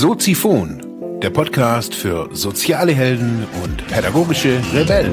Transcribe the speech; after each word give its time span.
Soziphon, 0.00 1.18
der 1.20 1.30
Podcast 1.30 1.92
für 1.92 2.28
soziale 2.32 2.92
Helden 2.92 3.44
und 3.64 3.84
pädagogische 3.88 4.62
Rebellen. 4.72 5.12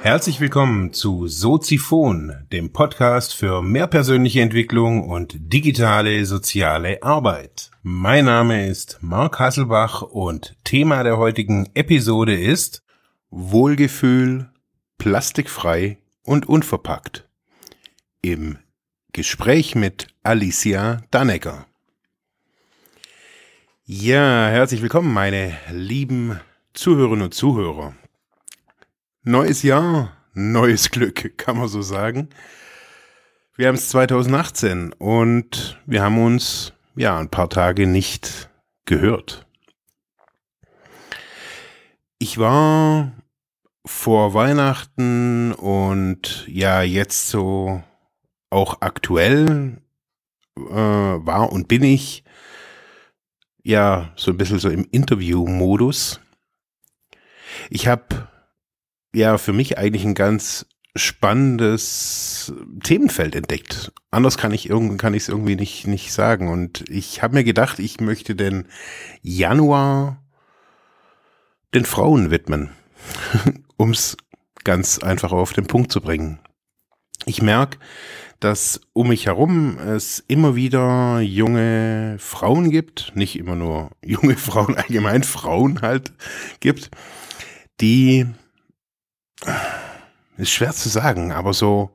Herzlich 0.00 0.40
willkommen 0.40 0.94
zu 0.94 1.26
Soziphon, 1.26 2.32
dem 2.50 2.72
Podcast 2.72 3.34
für 3.34 3.60
mehr 3.60 3.86
persönliche 3.88 4.40
Entwicklung 4.40 5.06
und 5.06 5.36
digitale 5.38 6.24
soziale 6.24 7.02
Arbeit. 7.02 7.70
Mein 7.82 8.24
Name 8.24 8.68
ist 8.68 9.00
Marc 9.02 9.38
Hasselbach 9.38 10.00
und 10.00 10.56
Thema 10.64 11.02
der 11.02 11.18
heutigen 11.18 11.68
Episode 11.74 12.34
ist 12.34 12.82
Wohlgefühl, 13.28 14.48
plastikfrei 14.96 15.98
und 16.22 16.48
unverpackt. 16.48 17.28
Im 18.22 18.56
Gespräch 19.12 19.74
mit 19.74 20.06
Alicia 20.28 21.00
Dannecker. 21.10 21.64
Ja, 23.86 24.48
herzlich 24.48 24.82
willkommen, 24.82 25.10
meine 25.10 25.56
lieben 25.72 26.38
Zuhörerinnen 26.74 27.24
und 27.24 27.32
Zuhörer. 27.32 27.94
Neues 29.22 29.62
Jahr, 29.62 30.18
neues 30.34 30.90
Glück, 30.90 31.32
kann 31.38 31.56
man 31.56 31.68
so 31.68 31.80
sagen. 31.80 32.28
Wir 33.56 33.68
haben 33.68 33.76
es 33.76 33.88
2018 33.88 34.92
und 34.92 35.80
wir 35.86 36.02
haben 36.02 36.22
uns 36.22 36.74
ja 36.94 37.18
ein 37.18 37.30
paar 37.30 37.48
Tage 37.48 37.86
nicht 37.86 38.50
gehört. 38.84 39.46
Ich 42.18 42.36
war 42.36 43.12
vor 43.86 44.34
Weihnachten 44.34 45.52
und 45.52 46.44
ja, 46.48 46.82
jetzt 46.82 47.30
so 47.30 47.82
auch 48.50 48.82
aktuell 48.82 49.78
äh, 50.70 51.26
war 51.26 51.52
und 51.52 51.68
bin 51.68 51.82
ich 51.82 52.24
ja 53.62 54.12
so 54.16 54.30
ein 54.30 54.36
bisschen 54.38 54.58
so 54.58 54.68
im 54.68 54.86
Interview-Modus. 54.90 56.20
Ich 57.70 57.86
habe 57.86 58.28
ja 59.14 59.38
für 59.38 59.52
mich 59.52 59.78
eigentlich 59.78 60.04
ein 60.04 60.14
ganz 60.14 60.66
spannendes 60.96 62.52
Themenfeld 62.82 63.34
entdeckt. 63.34 63.92
Anders 64.10 64.36
kann 64.36 64.52
ich 64.52 64.68
irgendwie 64.68 64.96
kann 64.96 65.14
ich 65.14 65.24
es 65.24 65.28
irgendwie 65.28 65.56
nicht 65.56 65.86
nicht 65.86 66.12
sagen 66.12 66.48
und 66.48 66.88
ich 66.88 67.22
habe 67.22 67.34
mir 67.34 67.44
gedacht, 67.44 67.78
ich 67.78 68.00
möchte 68.00 68.34
den 68.34 68.66
Januar 69.22 70.22
den 71.74 71.84
Frauen 71.84 72.30
widmen, 72.30 72.70
um 73.76 73.90
es 73.90 74.16
ganz 74.64 74.98
einfach 74.98 75.32
auf 75.32 75.52
den 75.52 75.66
Punkt 75.66 75.92
zu 75.92 76.00
bringen. 76.00 76.40
Ich 77.26 77.42
merke, 77.42 77.78
dass 78.40 78.80
um 78.92 79.08
mich 79.08 79.26
herum 79.26 79.78
es 79.78 80.20
immer 80.28 80.54
wieder 80.54 81.20
junge 81.20 82.16
Frauen 82.18 82.70
gibt, 82.70 83.12
nicht 83.14 83.36
immer 83.38 83.56
nur 83.56 83.90
junge 84.04 84.36
Frauen, 84.36 84.76
allgemein 84.76 85.24
Frauen 85.24 85.82
halt 85.82 86.12
gibt, 86.60 86.90
die, 87.80 88.26
ist 90.36 90.50
schwer 90.50 90.72
zu 90.72 90.88
sagen, 90.88 91.32
aber 91.32 91.52
so, 91.52 91.90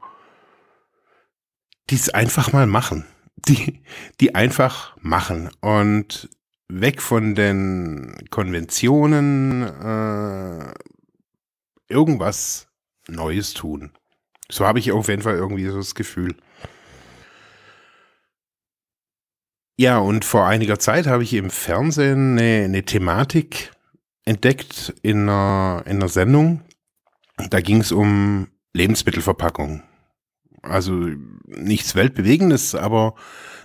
die 1.90 1.96
es 1.96 2.10
einfach 2.10 2.54
mal 2.54 2.68
machen. 2.68 3.06
Die, 3.46 3.82
die 4.22 4.36
einfach 4.36 4.96
machen 5.02 5.50
und 5.60 6.30
weg 6.70 7.02
von 7.02 7.36
den 7.36 8.16
Konventionen 8.30 9.64
äh, 9.64 10.74
irgendwas 11.90 12.70
Neues 13.10 13.54
tun. 13.54 13.92
So 14.50 14.66
habe 14.66 14.80
ich 14.80 14.92
auf 14.92 15.08
jeden 15.08 15.22
Fall 15.22 15.36
irgendwie 15.36 15.66
so 15.68 15.78
das 15.78 15.96
Gefühl. 15.96 16.36
Ja, 19.80 19.98
und 19.98 20.24
vor 20.24 20.46
einiger 20.46 20.78
Zeit 20.78 21.08
habe 21.08 21.24
ich 21.24 21.34
im 21.34 21.50
Fernsehen 21.50 22.38
eine, 22.38 22.66
eine 22.66 22.84
Thematik 22.84 23.72
entdeckt 24.26 24.94
in 25.02 25.24
einer, 25.24 25.84
in 25.86 25.98
einer 25.98 26.10
Sendung. 26.10 26.62
Da 27.50 27.60
ging 27.62 27.82
es 27.82 27.92
um 27.92 28.48
Lebensmittelverpackung. 28.74 29.84
Also 30.62 30.94
nichts 31.46 31.96
Weltbewegendes, 31.96 32.76
aber 32.76 33.16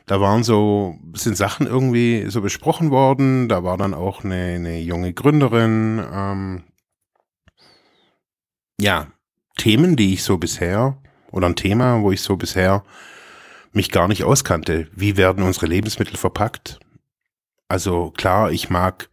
da 0.06 0.20
waren 0.20 0.42
so, 0.42 0.98
sind 1.12 1.36
Sachen 1.36 1.66
irgendwie 1.66 2.24
so 2.28 2.40
besprochen 2.40 2.90
worden. 2.90 3.48
Da 3.48 3.62
war 3.62 3.76
dann 3.76 3.94
auch 3.94 4.24
eine, 4.24 4.54
eine 4.54 4.80
junge 4.80 5.12
Gründerin. 5.12 6.02
Ähm, 6.10 6.64
ja, 8.80 9.08
Themen, 9.58 9.96
die 9.96 10.14
ich 10.14 10.22
so 10.22 10.38
bisher, 10.38 10.96
oder 11.30 11.46
ein 11.46 11.56
Thema, 11.56 12.00
wo 12.00 12.10
ich 12.10 12.22
so 12.22 12.36
bisher 12.36 12.82
mich 13.72 13.90
gar 13.90 14.08
nicht 14.08 14.24
auskannte. 14.24 14.88
Wie 14.94 15.16
werden 15.16 15.44
unsere 15.44 15.66
Lebensmittel 15.66 16.16
verpackt? 16.16 16.80
Also 17.68 18.10
klar, 18.16 18.50
ich 18.50 18.70
mag 18.70 19.10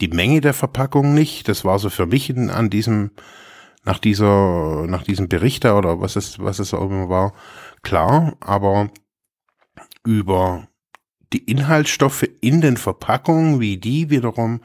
die 0.00 0.08
Menge 0.08 0.40
der 0.40 0.54
Verpackung 0.54 1.14
nicht. 1.14 1.48
Das 1.48 1.64
war 1.64 1.78
so 1.78 1.90
für 1.90 2.06
mich 2.06 2.28
in, 2.28 2.50
an 2.50 2.70
diesem, 2.70 3.12
nach 3.84 3.98
dieser, 3.98 4.86
nach 4.88 5.04
diesem 5.04 5.28
Bericht 5.28 5.64
da 5.64 5.78
oder 5.78 6.00
was 6.00 6.16
es, 6.16 6.40
was 6.40 6.58
es 6.58 6.74
auch 6.74 6.90
immer 6.90 7.08
war, 7.08 7.32
klar. 7.82 8.36
Aber 8.40 8.90
über 10.04 10.66
die 11.32 11.44
Inhaltsstoffe 11.44 12.26
in 12.40 12.60
den 12.60 12.76
Verpackungen, 12.76 13.60
wie 13.60 13.76
die 13.76 14.10
wiederum 14.10 14.60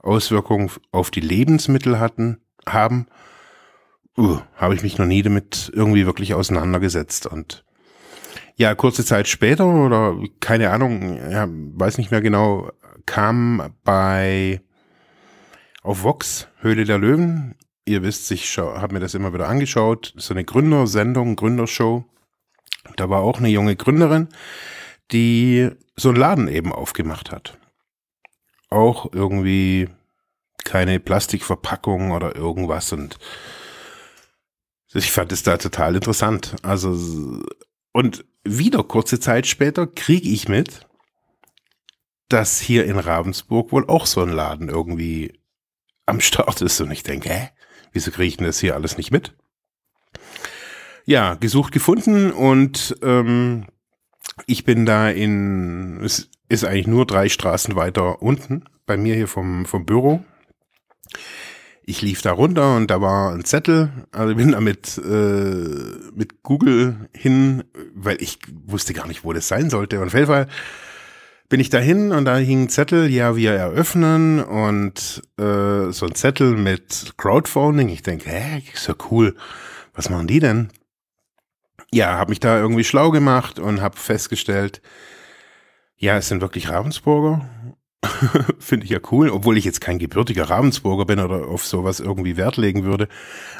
Auswirkungen 0.00 0.70
auf 0.92 1.10
die 1.10 1.20
Lebensmittel 1.20 1.98
hatten, 1.98 2.38
haben, 2.66 3.06
uh, 4.16 4.38
habe 4.56 4.74
ich 4.74 4.82
mich 4.82 4.98
noch 4.98 5.06
nie 5.06 5.22
damit 5.22 5.70
irgendwie 5.74 6.06
wirklich 6.06 6.34
auseinandergesetzt. 6.34 7.26
Und 7.26 7.64
ja, 8.56 8.74
kurze 8.74 9.04
Zeit 9.04 9.28
später 9.28 9.66
oder 9.66 10.16
keine 10.40 10.70
Ahnung, 10.70 11.16
ja, 11.30 11.46
weiß 11.48 11.98
nicht 11.98 12.10
mehr 12.10 12.20
genau, 12.20 12.70
kam 13.06 13.74
bei 13.84 14.60
auf 15.82 16.02
Vox 16.02 16.48
Höhle 16.60 16.84
der 16.84 16.98
Löwen. 16.98 17.54
Ihr 17.86 18.02
wisst, 18.02 18.30
ich 18.30 18.56
habe 18.58 18.94
mir 18.94 19.00
das 19.00 19.14
immer 19.14 19.32
wieder 19.32 19.48
angeschaut. 19.48 20.12
So 20.16 20.34
eine 20.34 20.44
Gründersendung, 20.44 21.36
Gründershow. 21.36 22.04
Da 22.96 23.08
war 23.08 23.20
auch 23.20 23.38
eine 23.38 23.48
junge 23.48 23.76
Gründerin, 23.76 24.28
die 25.12 25.70
so 25.96 26.10
einen 26.10 26.18
Laden 26.18 26.48
eben 26.48 26.72
aufgemacht 26.72 27.32
hat. 27.32 27.58
Auch 28.68 29.12
irgendwie 29.12 29.88
keine 30.64 31.00
Plastikverpackung 31.00 32.12
oder 32.12 32.36
irgendwas 32.36 32.92
und 32.92 33.18
ich 34.98 35.12
fand 35.12 35.32
es 35.32 35.42
da 35.42 35.56
total 35.56 35.94
interessant. 35.94 36.56
Also, 36.62 37.42
und 37.92 38.24
wieder 38.44 38.82
kurze 38.82 39.20
Zeit 39.20 39.46
später 39.46 39.86
kriege 39.86 40.28
ich 40.28 40.48
mit, 40.48 40.86
dass 42.28 42.60
hier 42.60 42.86
in 42.86 42.98
Ravensburg 42.98 43.72
wohl 43.72 43.88
auch 43.88 44.06
so 44.06 44.22
ein 44.22 44.30
Laden 44.30 44.68
irgendwie 44.68 45.40
am 46.06 46.20
Start 46.20 46.60
ist. 46.62 46.80
Und 46.80 46.90
ich 46.90 47.02
denke, 47.02 47.28
hä, 47.28 47.48
wieso 47.92 48.10
kriege 48.10 48.28
ich 48.28 48.36
denn 48.36 48.46
das 48.46 48.60
hier 48.60 48.74
alles 48.74 48.96
nicht 48.96 49.10
mit? 49.10 49.36
Ja, 51.04 51.34
gesucht, 51.34 51.72
gefunden 51.72 52.30
und 52.30 52.96
ähm, 53.02 53.66
ich 54.46 54.64
bin 54.64 54.86
da 54.86 55.10
in, 55.10 56.00
es 56.04 56.30
ist 56.48 56.64
eigentlich 56.64 56.86
nur 56.86 57.06
drei 57.06 57.28
Straßen 57.28 57.74
weiter 57.74 58.22
unten, 58.22 58.64
bei 58.86 58.96
mir 58.96 59.14
hier 59.14 59.28
vom, 59.28 59.66
vom 59.66 59.86
Büro 59.86 60.24
ich 61.84 62.02
lief 62.02 62.22
da 62.22 62.32
runter 62.32 62.76
und 62.76 62.90
da 62.90 63.00
war 63.00 63.32
ein 63.32 63.44
Zettel. 63.44 63.90
Also 64.12 64.34
bin 64.34 64.52
da 64.52 64.60
mit, 64.60 64.98
äh, 64.98 66.10
mit 66.14 66.42
Google 66.42 67.08
hin, 67.12 67.64
weil 67.94 68.22
ich 68.22 68.38
wusste 68.66 68.94
gar 68.94 69.06
nicht, 69.06 69.24
wo 69.24 69.32
das 69.32 69.48
sein 69.48 69.70
sollte. 69.70 70.00
Und 70.00 70.08
auf 70.08 70.14
jeden 70.14 70.26
Fall 70.26 70.46
bin 71.48 71.60
ich 71.60 71.68
da 71.68 71.78
hin 71.78 72.12
und 72.12 72.26
da 72.26 72.36
hing 72.36 72.62
ein 72.62 72.68
Zettel, 72.68 73.10
ja, 73.10 73.34
wir 73.34 73.52
eröffnen 73.52 74.40
und 74.42 75.22
äh, 75.36 75.90
so 75.90 76.06
ein 76.06 76.14
Zettel 76.14 76.56
mit 76.56 77.14
Crowdfunding. 77.16 77.88
Ich 77.88 78.02
denke, 78.02 78.30
hä, 78.30 78.62
ist 78.72 78.86
ja 78.86 78.94
cool. 79.10 79.34
Was 79.94 80.10
machen 80.10 80.28
die 80.28 80.38
denn? 80.38 80.68
Ja, 81.92 82.18
habe 82.18 82.30
mich 82.30 82.40
da 82.40 82.60
irgendwie 82.60 82.84
schlau 82.84 83.10
gemacht 83.10 83.58
und 83.58 83.80
habe 83.80 83.96
festgestellt, 83.96 84.80
ja, 85.96 86.16
es 86.16 86.28
sind 86.28 86.40
wirklich 86.40 86.68
Ravensburger 86.68 87.48
Finde 88.58 88.84
ich 88.84 88.90
ja 88.90 88.98
cool, 89.10 89.28
obwohl 89.28 89.58
ich 89.58 89.64
jetzt 89.64 89.80
kein 89.80 89.98
gebürtiger 89.98 90.48
Ravensburger 90.48 91.04
bin 91.04 91.20
oder 91.20 91.48
auf 91.48 91.66
sowas 91.66 92.00
irgendwie 92.00 92.36
Wert 92.36 92.56
legen 92.56 92.84
würde. 92.84 93.08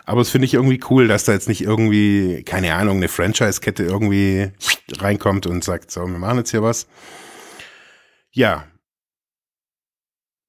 Aber 0.06 0.22
es 0.22 0.31
finde 0.31 0.46
ich 0.46 0.54
irgendwie 0.54 0.81
cool, 0.88 1.08
dass 1.08 1.25
da 1.25 1.32
jetzt 1.32 1.48
nicht 1.48 1.62
irgendwie, 1.62 2.42
keine 2.44 2.75
Ahnung, 2.75 2.96
eine 2.96 3.08
Franchise-Kette 3.08 3.84
irgendwie 3.84 4.50
reinkommt 4.96 5.46
und 5.46 5.62
sagt, 5.62 5.90
so, 5.90 6.06
wir 6.06 6.19
machen 6.19 6.38
jetzt 6.38 6.52
hier 6.52 6.62
was. 6.62 6.87
Ja, 8.32 8.64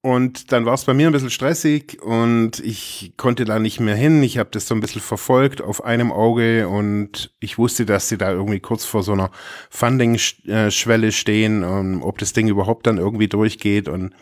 und 0.04 0.50
dann 0.50 0.66
war 0.66 0.74
es 0.74 0.84
bei 0.84 0.94
mir 0.94 1.06
ein 1.06 1.12
bisschen 1.12 1.30
stressig 1.30 2.02
und 2.02 2.58
ich 2.58 3.14
konnte 3.16 3.44
da 3.44 3.60
nicht 3.60 3.78
mehr 3.78 3.94
hin. 3.94 4.20
Ich 4.24 4.36
habe 4.36 4.50
das 4.50 4.66
so 4.66 4.74
ein 4.74 4.80
bisschen 4.80 5.00
verfolgt 5.00 5.62
auf 5.62 5.84
einem 5.84 6.10
Auge 6.10 6.68
und 6.68 7.32
ich 7.38 7.56
wusste, 7.56 7.86
dass 7.86 8.08
sie 8.08 8.18
da 8.18 8.32
irgendwie 8.32 8.58
kurz 8.58 8.84
vor 8.84 9.04
so 9.04 9.12
einer 9.12 9.30
Funding-Schwelle 9.70 11.12
stehen, 11.12 11.62
und 11.62 12.02
ob 12.02 12.18
das 12.18 12.32
Ding 12.32 12.48
überhaupt 12.48 12.88
dann 12.88 12.98
irgendwie 12.98 13.28
durchgeht. 13.28 13.88
Und 13.88 14.12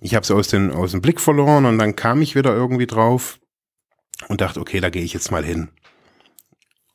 ich 0.00 0.16
habe 0.16 0.24
es 0.24 0.32
aus, 0.32 0.48
den, 0.48 0.72
aus 0.72 0.90
dem 0.90 1.00
Blick 1.00 1.20
verloren 1.20 1.64
und 1.64 1.78
dann 1.78 1.94
kam 1.94 2.20
ich 2.20 2.34
wieder 2.34 2.52
irgendwie 2.52 2.88
drauf 2.88 3.38
und 4.26 4.40
dachte, 4.40 4.60
okay, 4.60 4.80
da 4.80 4.90
gehe 4.90 5.04
ich 5.04 5.12
jetzt 5.12 5.30
mal 5.30 5.44
hin. 5.44 5.68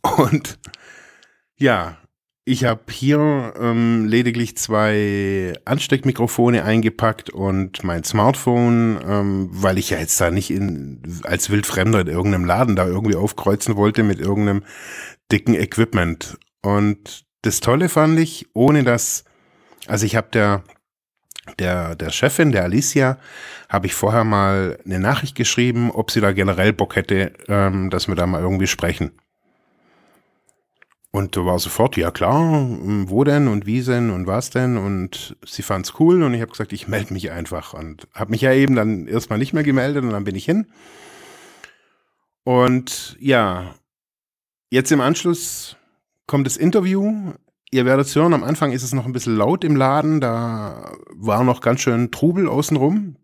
Und 0.18 0.60
ja, 1.56 1.98
ich 2.48 2.64
habe 2.64 2.82
hier 2.90 3.54
ähm, 3.60 4.06
lediglich 4.06 4.56
zwei 4.56 5.52
Ansteckmikrofone 5.66 6.64
eingepackt 6.64 7.30
und 7.30 7.84
mein 7.84 8.06
Smartphone, 8.06 9.02
ähm, 9.06 9.50
weil 9.52 9.78
ich 9.78 9.90
ja 9.90 10.00
jetzt 10.00 10.20
da 10.22 10.32
nicht 10.32 10.50
in, 10.50 11.02
als 11.24 11.50
Wildfremder 11.50 12.02
in 12.02 12.08
irgendeinem 12.08 12.46
Laden 12.46 12.78
da 12.78 12.88
irgendwie 12.88 13.18
aufkreuzen 13.18 13.76
wollte 13.76 14.02
mit 14.04 14.22
irgendeinem 14.22 14.64
dicken 15.30 15.56
Equipment. 15.56 16.38
Und 16.62 17.26
das 17.42 17.60
Tolle 17.60 17.90
fand 17.90 18.18
ich, 18.18 18.48
ohne 18.54 18.86
dass, 18.86 19.26
also 19.88 20.06
ich 20.06 20.16
habe 20.16 20.30
der, 20.32 20.64
der, 21.60 21.96
der 21.96 22.12
Chefin, 22.12 22.54
der 22.54 22.64
Alicia, 22.64 23.18
habe 23.68 23.88
ich 23.88 23.94
vorher 23.94 24.24
mal 24.24 24.80
eine 24.86 25.02
Nachricht 25.02 25.36
geschrieben, 25.36 25.92
ob 25.92 26.12
sie 26.12 26.22
da 26.22 26.32
generell 26.32 26.72
Bock 26.72 26.96
hätte, 26.96 27.34
ähm, 27.50 27.90
dass 27.90 28.08
wir 28.08 28.16
da 28.16 28.26
mal 28.26 28.42
irgendwie 28.42 28.68
sprechen. 28.68 29.12
Und 31.18 31.36
da 31.36 31.44
war 31.46 31.58
sofort, 31.58 31.98
ja 31.98 32.12
klar, 32.12 32.68
wo 33.08 33.24
denn 33.24 33.48
und 33.48 33.66
wie 33.66 33.82
denn 33.82 34.12
und 34.12 34.28
was 34.28 34.52
denn? 34.52 34.78
Und 34.78 35.36
sie 35.44 35.64
fand 35.64 35.88
es 35.88 36.00
cool 36.00 36.22
und 36.22 36.36
ich 36.36 36.42
habe 36.42 36.52
gesagt, 36.52 36.74
ich 36.74 36.88
melde 36.88 37.12
mich 37.12 37.32
einfach. 37.32 37.74
Und 37.74 38.08
habe 38.14 38.30
mich 38.30 38.42
ja 38.42 38.54
eben 38.54 38.76
dann 38.76 39.08
erstmal 39.08 39.40
nicht 39.40 39.52
mehr 39.52 39.64
gemeldet 39.64 40.04
und 40.04 40.12
dann 40.12 40.26
bin 40.26 40.36
ich 40.36 40.46
hin. 40.46 40.68
Und 42.44 43.18
ja, 43.20 43.74
jetzt 44.70 44.92
im 44.92 45.02
Anschluss 45.02 45.76
kommt 46.28 46.46
das 46.46 46.56
Interview. 46.56 47.34
Ihr 47.72 47.86
werdet 47.86 48.14
hören, 48.14 48.36
am 48.36 48.44
Anfang 48.44 48.72
ist 48.72 48.84
es 48.84 48.94
noch 48.94 49.08
ein 49.08 49.12
bisschen 49.12 49.38
laut 49.38 49.64
im 49.64 49.76
Laden, 49.76 50.22
da 50.22 50.92
war 51.16 51.44
noch 51.44 51.62
ganz 51.62 51.82
schön 51.82 52.12
Trubel 52.12 52.48
außenrum. 52.48 53.16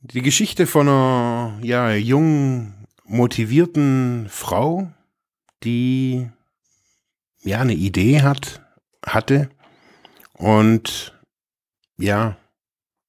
Die 0.00 0.22
Geschichte 0.22 0.66
von 0.66 0.88
einer 0.88 1.58
ja, 1.62 1.92
jungen, 1.92 2.86
motivierten 3.04 4.28
Frau, 4.30 4.90
die 5.64 6.28
ja 7.42 7.60
eine 7.60 7.74
Idee 7.74 8.22
hat, 8.22 8.62
hatte 9.04 9.50
und 10.34 11.18
ja, 11.98 12.36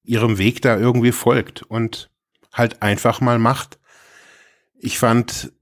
ihrem 0.02 0.38
Weg 0.38 0.62
da 0.62 0.76
irgendwie 0.76 1.12
folgt 1.12 1.62
und 1.62 2.10
halt 2.52 2.82
einfach 2.82 3.20
mal 3.20 3.38
macht. 3.38 3.78
Ich 4.74 4.98
fand 4.98 5.52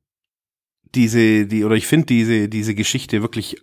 diese, 0.95 1.47
die, 1.47 1.65
oder 1.65 1.77
ich 1.77 1.87
finde 1.87 2.07
diese, 2.07 2.49
diese 2.49 2.75
Geschichte 2.75 3.23
wirklich 3.23 3.57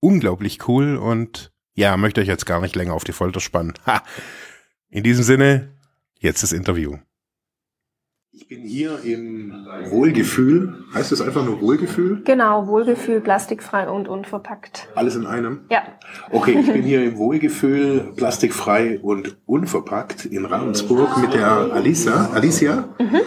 unglaublich 0.00 0.66
cool 0.68 0.96
und 0.96 1.52
ja, 1.74 1.96
möchte 1.96 2.20
euch 2.20 2.28
jetzt 2.28 2.46
gar 2.46 2.60
nicht 2.60 2.76
länger 2.76 2.94
auf 2.94 3.04
die 3.04 3.12
Folter 3.12 3.40
spannen. 3.40 3.74
Ha. 3.86 4.02
In 4.88 5.02
diesem 5.02 5.24
Sinne, 5.24 5.76
jetzt 6.18 6.42
das 6.42 6.52
Interview. 6.52 6.98
Ich 8.32 8.46
bin 8.46 8.62
hier 8.62 9.00
im 9.02 9.66
Wohlgefühl. 9.86 10.84
Heißt 10.94 11.10
das 11.10 11.20
einfach 11.20 11.44
nur 11.44 11.60
Wohlgefühl? 11.60 12.22
Genau, 12.24 12.68
Wohlgefühl, 12.68 13.20
plastikfrei 13.20 13.88
und 13.88 14.06
unverpackt. 14.06 14.86
Alles 14.94 15.16
in 15.16 15.26
einem? 15.26 15.62
Ja. 15.68 15.82
Okay, 16.30 16.56
ich 16.60 16.72
bin 16.72 16.82
hier 16.84 17.02
im 17.02 17.16
Wohlgefühl, 17.16 18.12
plastikfrei 18.14 19.00
und 19.00 19.36
unverpackt 19.46 20.26
in 20.26 20.44
Ravensburg 20.44 21.18
mit 21.18 21.34
der 21.34 21.72
Alicia. 21.72 22.30
Alicia? 22.32 22.88
Mhm. 23.00 23.20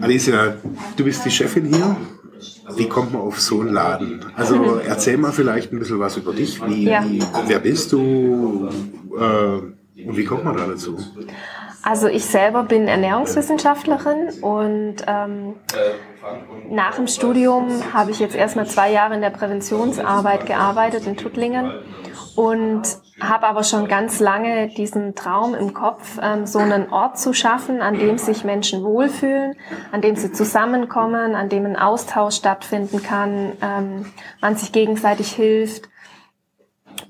Alicia, 0.00 0.54
du 0.96 1.04
bist 1.04 1.24
die 1.24 1.30
Chefin 1.30 1.64
hier. 1.64 1.96
Wie 2.76 2.88
kommt 2.88 3.12
man 3.12 3.22
auf 3.22 3.40
so 3.40 3.60
einen 3.60 3.72
Laden? 3.72 4.24
Also 4.36 4.78
erzähl 4.86 5.16
mal 5.16 5.32
vielleicht 5.32 5.72
ein 5.72 5.80
bisschen 5.80 5.98
was 5.98 6.16
über 6.16 6.32
dich. 6.32 6.64
Wie, 6.64 6.84
ja. 6.84 7.04
wie 7.04 7.20
wer 7.48 7.58
bist 7.58 7.90
du 7.90 8.68
äh, 9.18 10.04
und 10.06 10.16
wie 10.16 10.24
kommt 10.24 10.44
man 10.44 10.56
da 10.56 10.64
dazu? 10.64 10.96
Also 11.82 12.08
ich 12.08 12.24
selber 12.24 12.64
bin 12.64 12.88
Ernährungswissenschaftlerin 12.88 14.42
und 14.42 14.96
ähm, 15.06 15.54
nach 16.70 16.96
dem 16.96 17.06
Studium 17.06 17.68
habe 17.94 18.10
ich 18.10 18.18
jetzt 18.18 18.34
erstmal 18.34 18.66
zwei 18.66 18.90
Jahre 18.90 19.14
in 19.14 19.20
der 19.20 19.30
Präventionsarbeit 19.30 20.46
gearbeitet 20.46 21.06
in 21.06 21.16
Tuttlingen 21.16 21.72
und 22.34 22.82
habe 23.20 23.46
aber 23.46 23.64
schon 23.64 23.88
ganz 23.88 24.20
lange 24.20 24.68
diesen 24.68 25.14
Traum 25.14 25.54
im 25.54 25.74
Kopf, 25.74 26.18
ähm, 26.22 26.46
so 26.46 26.60
einen 26.60 26.90
Ort 26.90 27.18
zu 27.18 27.32
schaffen, 27.32 27.80
an 27.80 27.98
dem 27.98 28.18
sich 28.18 28.44
Menschen 28.44 28.84
wohlfühlen, 28.84 29.56
an 29.90 30.02
dem 30.02 30.14
sie 30.14 30.30
zusammenkommen, 30.30 31.34
an 31.34 31.48
dem 31.48 31.66
ein 31.66 31.76
Austausch 31.76 32.36
stattfinden 32.36 33.02
kann, 33.02 33.52
ähm, 33.60 34.06
man 34.40 34.56
sich 34.56 34.72
gegenseitig 34.72 35.32
hilft. 35.32 35.88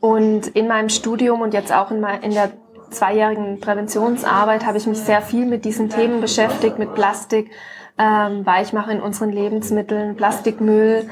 Und 0.00 0.46
in 0.48 0.68
meinem 0.68 0.88
Studium 0.88 1.40
und 1.40 1.52
jetzt 1.52 1.72
auch 1.72 1.90
in, 1.90 2.02
in 2.22 2.32
der 2.32 2.52
zweijährigen 2.90 3.60
Präventionsarbeit 3.60 4.66
habe 4.66 4.78
ich 4.78 4.86
mich 4.86 4.98
sehr 4.98 5.22
viel 5.22 5.46
mit 5.46 5.64
diesen 5.64 5.88
Themen 5.88 6.20
beschäftigt, 6.20 6.78
mit 6.78 6.94
Plastik, 6.94 7.50
ähm, 7.98 8.46
Weichmacher 8.46 8.92
in 8.92 9.00
unseren 9.00 9.30
Lebensmitteln, 9.30 10.16
Plastikmüll, 10.16 11.08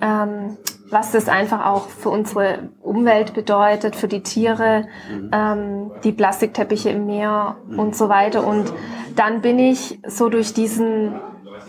ähm, 0.00 0.56
was 0.90 1.12
das 1.12 1.28
einfach 1.28 1.66
auch 1.66 1.88
für 1.88 2.08
unsere 2.08 2.70
Umwelt 2.80 3.34
bedeutet, 3.34 3.96
für 3.96 4.08
die 4.08 4.22
Tiere, 4.22 4.86
ähm, 5.32 5.90
die 6.02 6.12
Plastikteppiche 6.12 6.90
im 6.90 7.06
Meer 7.06 7.56
und 7.76 7.94
so 7.94 8.08
weiter. 8.08 8.46
Und 8.46 8.72
dann 9.16 9.42
bin 9.42 9.58
ich 9.58 10.00
so 10.06 10.28
durch 10.28 10.54
diesen 10.54 11.20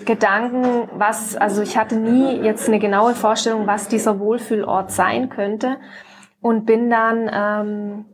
Gedanken, 0.05 0.89
was, 0.93 1.35
also 1.35 1.61
ich 1.61 1.77
hatte 1.77 1.95
nie 1.95 2.37
jetzt 2.41 2.67
eine 2.67 2.79
genaue 2.79 3.15
Vorstellung, 3.15 3.67
was 3.67 3.87
dieser 3.87 4.19
Wohlfühlort 4.19 4.91
sein 4.91 5.29
könnte 5.29 5.77
und 6.41 6.65
bin 6.65 6.89
dann 6.89 7.29
ähm, 7.33 8.05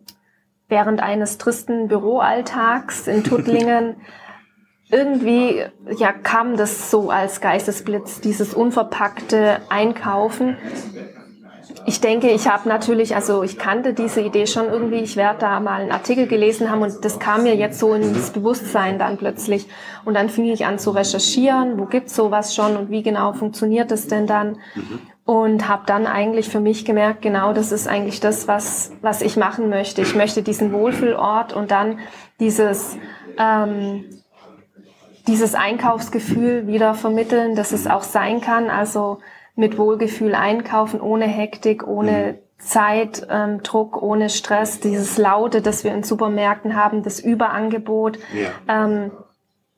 während 0.68 1.02
eines 1.02 1.38
tristen 1.38 1.88
Büroalltags 1.88 3.08
in 3.08 3.24
Tuttlingen 3.24 3.98
irgendwie 4.92 5.64
ja 5.98 6.12
kam 6.12 6.58
das 6.58 6.92
so 6.92 7.10
als 7.10 7.42
Geistesblitz 7.42 8.22
dieses 8.22 8.54
unverpackte 8.54 9.62
Einkaufen. 9.70 10.58
Ich 11.88 12.02
denke, 12.02 12.32
ich 12.32 12.48
habe 12.48 12.68
natürlich, 12.68 13.16
also 13.16 13.44
ich 13.44 13.58
kannte 13.58 13.94
diese 13.94 14.22
Idee 14.22 14.48
schon 14.48 14.68
irgendwie. 14.68 14.98
Ich 14.98 15.16
werde 15.16 15.40
da 15.40 15.60
mal 15.60 15.82
einen 15.82 15.92
Artikel 15.92 16.28
gelesen 16.28 16.72
haben 16.72 16.82
und 16.82 17.06
das 17.06 17.20
kam 17.20 17.44
mir 17.44 17.56
jetzt 17.56 17.80
so 17.80 17.94
ins 17.94 18.32
Bewusstsein 18.32 18.98
dann 18.98 19.18
plötzlich. 19.18 19.68
Und 20.04 20.16
dann 20.16 20.30
fing 20.30 20.46
ich 20.46 20.66
an 20.66 20.80
zu 20.80 20.92
recherchieren, 20.92 21.80
wo 21.80 21.86
gibt's 21.86 22.16
sowas 22.16 22.56
schon 22.56 22.76
und 22.76 22.90
wie 22.90 23.04
genau 23.04 23.34
funktioniert 23.34 23.92
das 23.92 24.08
denn 24.08 24.26
dann? 24.26 24.58
Und 25.26 25.68
habe 25.68 25.84
dann 25.88 26.06
eigentlich 26.06 26.50
für 26.50 26.60
mich 26.60 26.86
gemerkt, 26.86 27.24
genau 27.24 27.52
das 27.52 27.72
ist 27.72 27.88
eigentlich 27.88 28.20
das, 28.20 28.48
was, 28.48 28.92
was 29.02 29.22
ich 29.22 29.38
machen 29.38 29.70
möchte. 29.70 30.02
Ich 30.02 30.16
möchte 30.16 30.44
diesen 30.44 30.72
Wohlfühlort 30.72 31.52
und 31.54 31.72
dann 31.72 32.00
dieses, 32.40 32.96
ähm, 33.40 34.06
dieses 35.28 35.56
Einkaufsgefühl 35.56 36.68
wieder 36.68 36.94
vermitteln, 36.94 37.56
dass 37.56 37.72
es 37.72 37.88
auch 37.88 38.04
sein 38.04 38.40
kann, 38.40 38.70
also 38.70 39.18
mit 39.56 39.80
Wohlgefühl 39.80 40.36
einkaufen, 40.36 41.02
ohne 41.02 41.26
Hektik, 41.26 41.88
ohne 41.88 42.38
Zeitdruck, 42.60 43.30
ähm, 43.32 43.64
Druck, 43.64 44.02
ohne 44.02 44.30
Stress, 44.30 44.80
dieses 44.80 45.18
Laute, 45.18 45.62
das 45.62 45.84
wir 45.84 45.94
in 45.94 46.04
Supermärkten 46.04 46.76
haben, 46.76 47.02
das 47.02 47.20
Überangebot. 47.20 48.20
Ja. 48.34 48.86
Ähm, 48.86 49.12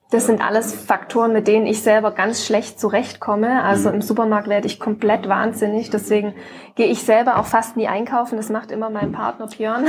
das 0.09 0.25
sind 0.25 0.41
alles 0.41 0.73
Faktoren, 0.73 1.33
mit 1.33 1.47
denen 1.47 1.65
ich 1.65 1.81
selber 1.81 2.11
ganz 2.11 2.45
schlecht 2.45 2.79
zurechtkomme. 2.79 3.63
Also 3.63 3.89
mhm. 3.89 3.95
im 3.95 4.01
Supermarkt 4.01 4.47
werde 4.47 4.67
ich 4.67 4.79
komplett 4.79 5.27
wahnsinnig. 5.27 5.89
Deswegen 5.89 6.33
gehe 6.75 6.87
ich 6.87 7.03
selber 7.03 7.37
auch 7.39 7.45
fast 7.45 7.75
nie 7.75 7.89
einkaufen. 7.89 8.37
Das 8.37 8.49
macht 8.49 8.71
immer 8.71 8.89
mein 8.89 9.11
Partner 9.11 9.47
Björn. 9.47 9.85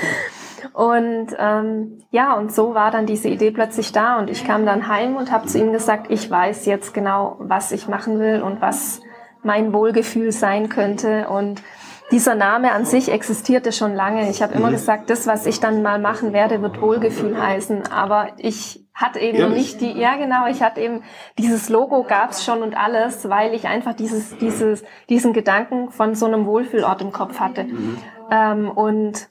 und 0.72 1.26
ähm, 1.38 1.98
ja, 2.10 2.32
und 2.34 2.54
so 2.54 2.74
war 2.74 2.90
dann 2.90 3.04
diese 3.04 3.28
Idee 3.28 3.50
plötzlich 3.50 3.92
da. 3.92 4.18
Und 4.18 4.30
ich 4.30 4.46
kam 4.46 4.64
dann 4.64 4.88
heim 4.88 5.16
und 5.16 5.30
habe 5.30 5.46
zu 5.46 5.58
ihm 5.58 5.72
gesagt, 5.72 6.06
ich 6.10 6.30
weiß 6.30 6.64
jetzt 6.64 6.94
genau, 6.94 7.36
was 7.38 7.70
ich 7.70 7.86
machen 7.86 8.18
will 8.18 8.40
und 8.40 8.62
was 8.62 9.02
mein 9.42 9.74
Wohlgefühl 9.74 10.32
sein 10.32 10.70
könnte. 10.70 11.28
Und 11.28 11.62
dieser 12.10 12.34
Name 12.34 12.72
an 12.72 12.86
sich 12.86 13.12
existierte 13.12 13.72
schon 13.72 13.94
lange. 13.94 14.30
Ich 14.30 14.42
habe 14.42 14.54
immer 14.54 14.68
mhm. 14.68 14.74
gesagt, 14.74 15.10
das, 15.10 15.26
was 15.26 15.44
ich 15.44 15.60
dann 15.60 15.82
mal 15.82 15.98
machen 15.98 16.32
werde, 16.32 16.62
wird 16.62 16.80
Wohlgefühl 16.80 17.38
heißen. 17.38 17.92
Aber 17.92 18.28
ich 18.38 18.83
hatte 18.94 19.18
eben 19.18 19.38
Ehrlich? 19.38 19.58
nicht 19.58 19.80
die, 19.80 19.98
ja 19.98 20.16
genau, 20.16 20.46
ich 20.46 20.62
hatte 20.62 20.80
eben 20.80 21.02
dieses 21.36 21.68
Logo 21.68 22.04
gab's 22.04 22.44
schon 22.44 22.62
und 22.62 22.76
alles, 22.76 23.28
weil 23.28 23.52
ich 23.52 23.66
einfach 23.66 23.94
dieses, 23.94 24.38
dieses, 24.38 24.84
diesen 25.08 25.32
Gedanken 25.32 25.90
von 25.90 26.14
so 26.14 26.26
einem 26.26 26.46
Wohlfühlort 26.46 27.02
im 27.02 27.10
Kopf 27.10 27.40
hatte. 27.40 27.64
Mhm. 27.64 27.98
Ähm, 28.30 28.70
und 28.70 29.28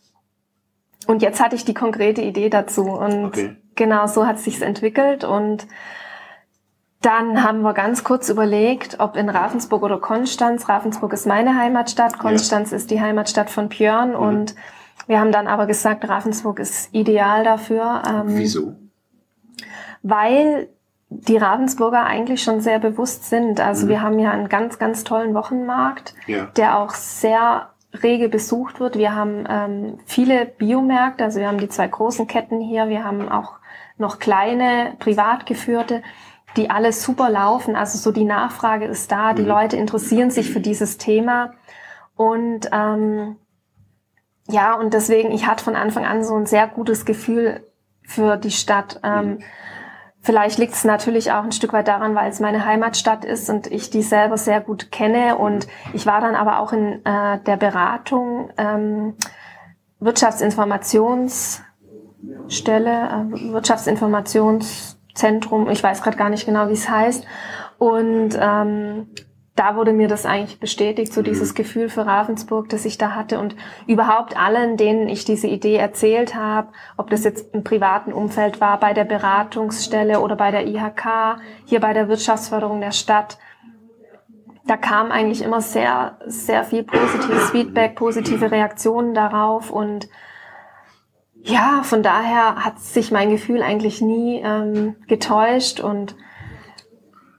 und 1.06 1.22
jetzt 1.22 1.42
hatte 1.42 1.56
ich 1.56 1.66
die 1.66 1.74
konkrete 1.74 2.22
Idee 2.22 2.50
dazu 2.50 2.84
und 2.84 3.26
okay. 3.26 3.56
genau 3.76 4.08
so 4.08 4.26
hat 4.26 4.38
es 4.38 4.46
sich 4.46 4.62
entwickelt 4.62 5.24
und 5.24 5.68
dann 7.02 7.44
haben 7.44 7.62
wir 7.62 7.74
ganz 7.74 8.06
kurz 8.06 8.30
überlegt, 8.30 9.02
ob 9.02 9.18
in 9.18 9.28
Ravensburg 9.28 9.84
oder 9.84 10.00
Konstanz. 10.00 10.70
Ravensburg 10.70 11.12
ist 11.12 11.28
meine 11.28 11.58
Heimatstadt, 11.58 12.18
Konstanz 12.18 12.72
ja. 12.72 12.78
ist 12.78 12.92
die 12.92 13.02
Heimatstadt 13.02 13.50
von 13.50 13.68
Björn 13.68 14.12
mhm. 14.12 14.16
und 14.16 14.56
wir 15.08 15.20
haben 15.20 15.34
dann 15.34 15.48
aber 15.48 15.66
gesagt, 15.66 16.08
Ravensburg 16.08 16.60
ist 16.60 16.94
ideal 16.94 17.44
dafür. 17.44 18.04
Ähm, 18.08 18.24
Wieso? 18.28 18.76
Weil 20.04 20.70
die 21.10 21.38
Ravensburger 21.38 22.06
eigentlich 22.06 22.44
schon 22.44 22.62
sehr 22.62 22.80
bewusst 22.80 23.30
sind. 23.30 23.60
Also 23.60 23.86
mhm. 23.86 23.90
wir 23.90 24.02
haben 24.02 24.20
ja 24.20 24.32
einen 24.32 24.50
ganz, 24.50 24.80
ganz 24.80 25.04
tollen 25.04 25.34
Wochenmarkt, 25.34 26.14
ja. 26.28 26.46
der 26.58 26.80
auch 26.80 26.92
sehr 26.92 27.70
rege 28.02 28.30
besucht 28.30 28.80
wird. 28.80 28.98
Wir 28.98 29.16
haben 29.16 29.46
ähm, 29.48 30.00
viele 30.06 30.46
Biomärkte, 30.46 31.24
also 31.24 31.40
wir 31.40 31.48
haben 31.48 31.60
die 31.60 31.70
zwei 31.70 31.88
großen 31.88 32.28
Ketten 32.28 32.60
hier, 32.60 32.90
wir 32.90 33.04
haben 33.04 33.30
auch 33.30 33.54
noch 33.98 34.20
kleine, 34.20 34.96
privat 35.00 35.46
geführte. 35.46 36.02
die 36.56 36.70
alle 36.70 36.92
super 36.94 37.30
laufen. 37.30 37.76
Also 37.76 37.98
so 37.98 38.12
die 38.12 38.26
Nachfrage 38.26 38.86
ist 38.86 39.12
da, 39.12 39.34
die 39.34 39.42
mhm. 39.42 39.48
Leute 39.48 39.78
interessieren 39.78 40.30
sich 40.30 40.52
für 40.52 40.60
dieses 40.60 40.98
Thema. 40.98 41.54
Und 42.16 42.70
ähm, 42.72 43.38
ja, 44.48 44.76
und 44.76 44.94
deswegen, 44.94 45.32
ich 45.32 45.48
hatte 45.48 45.64
von 45.64 45.76
Anfang 45.76 46.06
an 46.06 46.24
so 46.24 46.36
ein 46.36 46.46
sehr 46.46 46.68
gutes 46.68 47.06
Gefühl 47.06 47.66
für 48.04 48.38
die 48.38 48.52
Stadt. 48.52 49.00
Ähm, 49.04 49.26
mhm. 49.26 49.40
Vielleicht 50.26 50.58
liegt 50.58 50.74
es 50.74 50.86
natürlich 50.86 51.34
auch 51.34 51.44
ein 51.44 51.52
Stück 51.52 51.74
weit 51.74 51.90
daran, 51.90 52.16
weil 52.16 52.32
es 52.32 52.40
meine 52.40 52.66
Heimatstadt 52.66 53.26
ist 53.26 53.50
und 53.50 53.68
ich 53.68 53.90
die 53.90 54.02
selber 54.02 54.38
sehr 54.38 54.62
gut 54.62 54.90
kenne. 54.90 55.38
Und 55.38 55.68
ich 55.92 56.06
war 56.06 56.22
dann 56.22 56.36
aber 56.36 56.60
auch 56.60 56.72
in 56.72 57.06
äh, 57.06 57.40
der 57.46 57.58
Beratung 57.58 58.50
ähm, 58.58 59.16
Wirtschaftsinformationsstelle, 60.00 61.64
äh, 62.48 63.52
Wirtschaftsinformationszentrum, 63.52 65.70
ich 65.70 65.84
weiß 65.84 66.02
gerade 66.02 66.16
gar 66.16 66.30
nicht 66.30 66.46
genau, 66.46 66.70
wie 66.70 66.74
es 66.74 66.88
heißt. 66.88 67.26
Und 67.78 68.38
ähm, 68.40 69.08
da 69.56 69.76
wurde 69.76 69.94
mir 69.94 70.08
das 70.08 70.26
eigentlich 70.26 70.60
bestätigt, 70.60 71.14
so 71.14 71.22
mhm. 71.22 71.26
dieses 71.26 71.54
Gefühl 71.54 71.90
für 71.90 72.06
Ravensburg, 72.06 72.70
das 72.70 72.86
ich 72.86 72.98
da 72.98 73.12
hatte 73.12 73.40
und 73.40 73.56
überhaupt 73.86 74.38
allen, 74.38 74.78
denen 74.78 75.08
ich 75.08 75.26
diese 75.26 75.48
Idee 75.48 75.76
erzählt 75.76 76.36
habe, 76.36 76.70
ob 76.98 77.10
das 77.10 77.24
jetzt 77.24 77.54
im 77.54 77.64
privaten 77.64 78.14
Umfeld 78.14 78.62
war, 78.62 78.80
bei 78.80 78.94
der 78.94 79.04
Beratungsstelle 79.04 80.20
oder 80.22 80.36
bei 80.36 80.52
der 80.52 80.66
IHK, 80.66 81.38
hier 81.66 81.80
bei 81.80 81.94
der 81.94 82.08
Wirtschaftsförderung 82.08 82.82
der 82.82 82.92
Stadt, 82.92 83.38
da 84.66 84.78
kam 84.78 85.12
eigentlich 85.12 85.44
immer 85.44 85.62
sehr, 85.62 86.18
sehr 86.26 86.64
viel 86.64 86.84
positives 86.84 87.52
Feedback, 87.52 87.96
positive 87.96 88.50
Reaktionen 88.50 89.14
darauf 89.14 89.70
und 89.70 90.08
ja, 91.46 91.82
von 91.84 92.02
daher 92.02 92.64
hat 92.64 92.80
sich 92.80 93.12
mein 93.12 93.30
Gefühl 93.30 93.62
eigentlich 93.62 94.02
nie 94.02 94.42
ähm, 94.42 94.96
getäuscht 95.08 95.82
und 95.82 96.16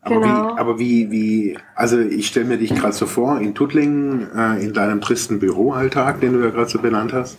aber, 0.05 0.21
genau. 0.21 0.55
wie, 0.55 0.59
aber 0.59 0.79
wie, 0.79 1.11
wie, 1.11 1.59
also 1.75 1.99
ich 1.99 2.27
stelle 2.27 2.45
mir 2.45 2.59
dich 2.59 2.75
gerade 2.75 2.93
so 2.93 3.07
vor, 3.07 3.41
in 3.41 3.55
Tuttlingen, 3.55 4.29
äh, 4.37 4.63
in 4.63 4.75
deinem 4.75 5.01
tristen 5.01 5.39
Büroalltag, 5.39 6.21
den 6.21 6.35
du 6.35 6.41
ja 6.41 6.51
gerade 6.51 6.71
so 6.71 6.79
benannt 6.79 7.15
hast. 7.15 7.39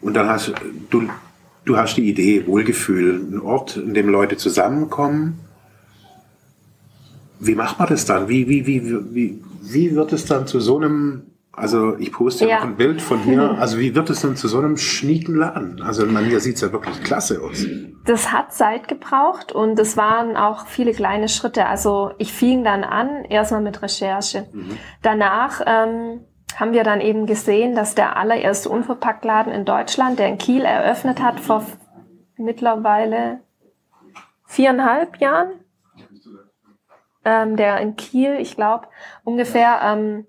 Und 0.00 0.14
dann 0.14 0.28
hast 0.28 0.52
du, 0.90 1.08
du 1.64 1.76
hast 1.76 1.96
die 1.96 2.08
Idee, 2.08 2.46
Wohlgefühl, 2.46 3.20
ein 3.32 3.40
Ort, 3.40 3.76
in 3.76 3.94
dem 3.94 4.08
Leute 4.08 4.36
zusammenkommen. 4.36 5.40
Wie 7.40 7.56
macht 7.56 7.80
man 7.80 7.88
das 7.88 8.04
dann? 8.04 8.28
Wie, 8.28 8.48
wie, 8.48 8.66
wie, 8.66 8.84
wie, 9.12 9.42
wie 9.62 9.94
wird 9.96 10.12
es 10.12 10.24
dann 10.24 10.46
zu 10.46 10.60
so 10.60 10.76
einem 10.76 11.22
also 11.56 11.96
ich 11.96 12.12
poste 12.12 12.46
ja. 12.46 12.56
noch 12.56 12.64
ein 12.64 12.76
Bild 12.76 13.00
von 13.00 13.18
hier. 13.20 13.56
Also 13.58 13.78
wie 13.78 13.94
wird 13.94 14.10
es 14.10 14.20
denn 14.20 14.36
zu 14.36 14.46
so 14.46 14.58
einem 14.58 14.76
schnieken 14.76 15.36
Laden? 15.36 15.80
Also 15.80 16.04
man, 16.04 16.26
hier 16.26 16.38
sieht 16.40 16.56
es 16.56 16.60
ja 16.60 16.70
wirklich 16.70 17.02
klasse 17.02 17.40
aus. 17.42 17.64
Das 18.04 18.30
hat 18.30 18.52
Zeit 18.52 18.88
gebraucht 18.88 19.52
und 19.52 19.78
es 19.78 19.96
waren 19.96 20.36
auch 20.36 20.66
viele 20.66 20.92
kleine 20.92 21.30
Schritte. 21.30 21.66
Also 21.66 22.12
ich 22.18 22.32
fing 22.32 22.62
dann 22.62 22.84
an, 22.84 23.24
erstmal 23.24 23.62
mit 23.62 23.80
Recherche. 23.80 24.48
Mhm. 24.52 24.76
Danach 25.00 25.62
ähm, 25.64 26.20
haben 26.56 26.72
wir 26.72 26.84
dann 26.84 27.00
eben 27.00 27.24
gesehen, 27.24 27.74
dass 27.74 27.94
der 27.94 28.18
allererste 28.18 28.68
Unverpacktladen 28.68 29.50
in 29.50 29.64
Deutschland, 29.64 30.18
der 30.18 30.28
in 30.28 30.36
Kiel 30.36 30.62
eröffnet 30.62 31.22
hat, 31.22 31.40
vor 31.40 31.64
mittlerweile 32.36 33.40
viereinhalb 34.44 35.16
Jahren, 35.22 35.52
ähm, 37.24 37.56
der 37.56 37.80
in 37.80 37.96
Kiel, 37.96 38.36
ich 38.38 38.56
glaube, 38.56 38.88
ungefähr... 39.24 39.80
Ähm, 39.82 40.26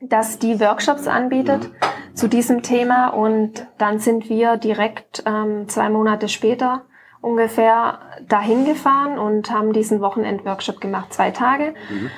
dass 0.00 0.38
die 0.38 0.60
Workshops 0.60 1.06
anbietet 1.06 1.70
zu 2.14 2.28
diesem 2.28 2.62
Thema 2.62 3.08
und 3.08 3.66
dann 3.78 3.98
sind 3.98 4.28
wir 4.28 4.56
direkt 4.56 5.22
ähm, 5.26 5.68
zwei 5.68 5.88
Monate 5.90 6.28
später 6.28 6.86
ungefähr 7.20 7.98
dahin 8.28 8.64
gefahren 8.64 9.18
und 9.18 9.50
haben 9.50 9.72
diesen 9.72 10.00
Wochenend-Workshop 10.00 10.80
gemacht, 10.80 11.12
zwei 11.12 11.30
Tage 11.30 11.74
mhm. 11.90 12.10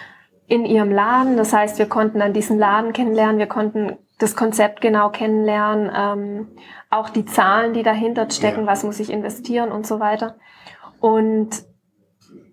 in 0.47 0.65
ihrem 0.65 0.93
Laden. 0.93 1.37
Das 1.37 1.53
heißt, 1.53 1.79
wir 1.79 1.87
konnten 1.87 2.21
dann 2.21 2.33
diesen 2.33 2.59
Laden 2.59 2.93
kennenlernen, 2.93 3.39
wir 3.39 3.47
konnten 3.47 3.99
das 4.19 4.37
Konzept 4.37 4.81
genau 4.81 5.11
kennenlernen, 5.11 5.91
ähm, 5.95 6.49
auch 6.91 7.11
die 7.11 7.25
Zahlen, 7.25 7.75
die 7.75 7.83
dahinter 7.83 8.31
stecken, 8.31 8.61
ja. 8.61 8.67
was 8.67 8.85
muss 8.85 9.01
ich 9.01 9.11
investieren 9.11 9.73
und 9.73 9.87
so 9.87 9.99
weiter. 9.99 10.37
Und 11.01 11.51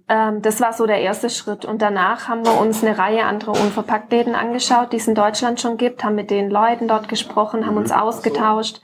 ähm, 0.09 0.41
das 0.41 0.59
war 0.59 0.73
so 0.73 0.87
der 0.87 1.01
erste 1.01 1.29
Schritt. 1.29 1.65
Und 1.65 1.81
danach 1.81 2.27
haben 2.27 2.43
wir 2.43 2.59
uns 2.59 2.83
eine 2.83 2.97
Reihe 2.97 3.25
anderer 3.25 3.51
Unverpacktläden 3.51 4.33
angeschaut, 4.33 4.91
die 4.91 4.97
es 4.97 5.07
in 5.07 5.15
Deutschland 5.15 5.61
schon 5.61 5.77
gibt, 5.77 6.03
haben 6.03 6.15
mit 6.15 6.31
den 6.31 6.49
Leuten 6.49 6.87
dort 6.87 7.07
gesprochen, 7.07 7.67
haben 7.67 7.77
uns 7.77 7.91
ausgetauscht, 7.91 8.81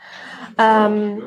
ähm, 0.60 1.24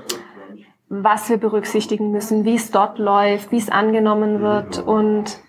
was 0.89 1.29
wir 1.29 1.37
berücksichtigen 1.37 2.13
müssen, 2.13 2.45
wie 2.45 2.55
es 2.55 2.71
dort 2.71 2.99
läuft, 2.99 3.51
wie 3.51 3.59
es 3.59 3.69
angenommen 3.69 4.41
wird. 4.41 4.79
Und 4.79 5.41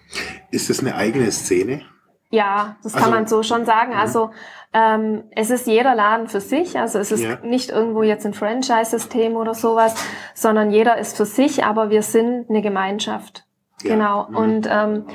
ist 0.49 0.69
das 0.69 0.79
eine 0.79 0.95
eigene 0.95 1.31
Szene? 1.31 1.83
Ja, 2.31 2.75
das 2.83 2.95
also, 2.95 3.05
kann 3.05 3.13
man 3.13 3.27
so 3.27 3.43
schon 3.43 3.65
sagen. 3.65 3.93
Mhm. 3.93 3.99
Also 3.99 4.31
ähm, 4.73 5.23
es 5.35 5.51
ist 5.51 5.67
jeder 5.67 5.93
Laden 5.93 6.27
für 6.27 6.41
sich, 6.41 6.77
also 6.77 6.99
es 6.99 7.11
ist 7.11 7.23
ja. 7.23 7.37
nicht 7.43 7.69
irgendwo 7.69 8.03
jetzt 8.03 8.25
ein 8.25 8.33
Franchise-System 8.33 9.35
oder 9.35 9.53
sowas, 9.53 9.95
sondern 10.35 10.71
jeder 10.71 10.97
ist 10.97 11.17
für 11.17 11.25
sich, 11.25 11.63
aber 11.65 11.89
wir 11.89 12.03
sind 12.03 12.49
eine 12.49 12.61
Gemeinschaft. 12.61 13.45
Genau. 13.83 14.27
Mhm. 14.29 14.35
Und 14.35 14.69
ähm, 14.71 15.05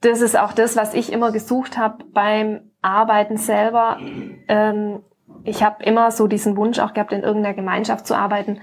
das 0.00 0.20
ist 0.20 0.38
auch 0.38 0.52
das, 0.52 0.76
was 0.76 0.94
ich 0.94 1.12
immer 1.12 1.32
gesucht 1.32 1.76
habe 1.76 2.04
beim 2.12 2.70
Arbeiten 2.82 3.36
selber. 3.36 3.98
Ähm, 4.48 5.02
ich 5.44 5.62
habe 5.62 5.82
immer 5.84 6.10
so 6.10 6.26
diesen 6.26 6.56
Wunsch 6.56 6.78
auch 6.78 6.94
gehabt, 6.94 7.12
in 7.12 7.22
irgendeiner 7.22 7.54
Gemeinschaft 7.54 8.06
zu 8.06 8.14
arbeiten. 8.14 8.60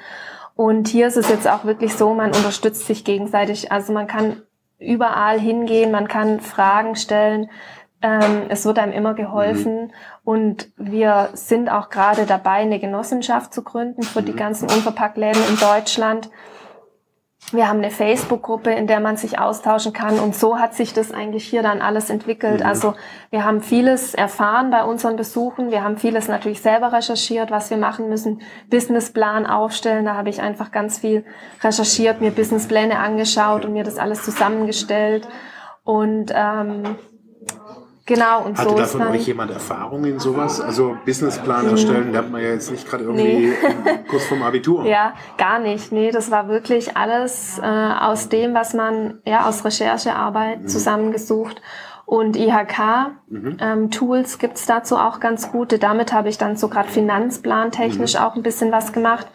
Und 0.56 0.88
hier 0.88 1.08
ist 1.08 1.18
es 1.18 1.30
jetzt 1.30 1.48
auch 1.48 1.66
wirklich 1.66 1.94
so, 1.96 2.14
man 2.14 2.32
unterstützt 2.32 2.88
sich 2.88 3.04
gegenseitig. 3.04 3.72
Also 3.72 3.92
man 3.92 4.08
kann 4.08 4.42
überall 4.80 5.40
hingehen, 5.40 5.92
man 5.92 6.08
kann 6.08 6.40
Fragen 6.40 6.96
stellen. 6.96 7.50
Ähm, 8.02 8.44
es 8.50 8.66
wird 8.66 8.80
einem 8.80 8.94
immer 8.94 9.14
geholfen. 9.14 9.86
Mhm. 9.86 9.92
Und 10.24 10.72
wir 10.78 11.30
sind 11.34 11.70
auch 11.70 11.90
gerade 11.90 12.26
dabei, 12.26 12.58
eine 12.58 12.80
Genossenschaft 12.80 13.54
zu 13.54 13.64
gründen 13.64 14.04
für 14.04 14.22
die 14.22 14.32
mhm. 14.32 14.38
ganzen 14.38 14.70
Unverpacktläden 14.70 15.42
in 15.50 15.58
Deutschland. 15.58 16.30
Wir 17.52 17.70
haben 17.70 17.78
eine 17.78 17.92
Facebook-Gruppe, 17.92 18.72
in 18.72 18.88
der 18.88 19.00
man 19.00 19.18
sich 19.18 19.38
austauschen 19.38 19.94
kann. 19.94 20.20
Und 20.20 20.36
so 20.36 20.58
hat 20.58 20.74
sich 20.74 20.94
das 20.94 21.12
eigentlich 21.12 21.48
hier 21.48 21.62
dann 21.62 21.82
alles 21.82 22.10
entwickelt. 22.10 22.62
Mhm. 22.62 22.66
Also 22.66 22.94
wir 23.30 23.46
haben 23.46 23.62
vieles 23.62 24.16
erfahren 24.16 24.72
bei 24.72 24.84
unseren 24.84 25.16
Besuchen. 25.16 25.70
Wir 25.70 25.84
haben 25.84 25.98
vieles 25.98 26.28
natürlich 26.28 26.62
selber 26.62 26.92
recherchiert, 26.92 27.52
was 27.52 27.70
wir 27.70 27.78
machen 27.78 28.10
müssen. 28.10 28.42
Businessplan 28.70 29.46
aufstellen. 29.46 30.06
Da 30.06 30.16
habe 30.16 30.30
ich 30.30 30.42
einfach 30.42 30.72
ganz 30.72 30.98
viel 30.98 31.24
recherchiert, 31.64 32.20
mir 32.20 32.32
Businesspläne 32.32 32.98
angeschaut 32.98 33.64
und 33.64 33.74
mir 33.74 33.84
das 33.84 33.98
alles 33.98 34.24
zusammengestellt. 34.24 35.28
Und 35.84 36.32
ähm, 36.36 36.96
Genau, 38.08 38.44
und 38.44 38.60
Hatte 38.60 38.70
so 38.70 38.78
da 38.78 38.86
von 38.86 39.02
euch 39.08 39.26
jemand 39.26 39.50
Erfahrung 39.50 40.06
in 40.06 40.20
sowas? 40.20 40.62
Also 40.62 40.96
Businessplan 41.06 41.68
erstellen 41.70 42.12
lernt 42.12 42.32
man 42.32 42.40
ja 42.40 42.50
jetzt 42.50 42.70
nicht 42.70 42.88
gerade 42.88 43.04
irgendwie 43.04 43.48
nee. 43.48 43.54
kurz 44.10 44.26
vorm 44.26 44.44
Abitur. 44.44 44.86
Ja, 44.86 45.16
gar 45.38 45.58
nicht. 45.58 45.92
Nee, 45.92 46.12
das 46.12 46.30
war 46.30 46.48
wirklich 46.48 46.96
alles 46.96 47.58
äh, 47.58 47.66
aus 47.66 48.30
dem, 48.30 48.54
was 48.54 48.76
man 48.76 49.22
ja 49.26 49.48
aus 49.48 49.66
Recherchearbeit 49.66 50.62
mhm. 50.62 50.68
zusammengesucht. 50.68 51.64
Und 52.06 52.36
IHK-Tools 52.38 53.20
mhm. 53.32 53.58
ähm, 53.60 54.40
gibt's 54.40 54.68
dazu 54.68 54.98
auch 54.98 55.20
ganz 55.20 55.52
gute. 55.52 55.80
Damit 55.80 56.14
habe 56.14 56.30
ich 56.30 56.38
dann 56.38 56.58
so 56.58 56.68
gerade 56.68 56.90
finanzplantechnisch 56.90 58.14
mhm. 58.14 58.20
auch 58.20 58.36
ein 58.36 58.44
bisschen 58.44 58.72
was 58.72 58.94
gemacht. 58.94 59.26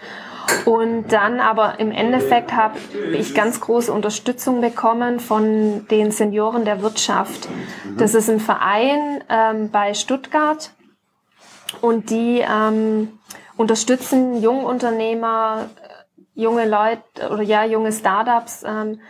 Und 0.64 1.08
dann 1.08 1.40
aber 1.40 1.78
im 1.80 1.92
Endeffekt 1.92 2.52
habe 2.52 2.78
ich 3.12 3.34
ganz 3.34 3.60
große 3.60 3.92
Unterstützung 3.92 4.60
bekommen 4.60 5.20
von 5.20 5.86
den 5.88 6.10
Senioren 6.10 6.64
der 6.64 6.82
Wirtschaft. 6.82 7.48
Das 7.96 8.14
ist 8.14 8.28
ein 8.28 8.40
Verein 8.40 9.24
ähm, 9.28 9.70
bei 9.70 9.94
Stuttgart 9.94 10.72
und 11.80 12.10
die 12.10 12.40
ähm, 12.40 13.18
unterstützen 13.56 14.42
Jungunternehmer, 14.42 15.70
junge 16.34 16.68
Leute 16.68 17.30
oder 17.30 17.42
ja, 17.42 17.64
junge 17.64 17.92
Startups 17.92 18.64
ähm, 18.66 19.00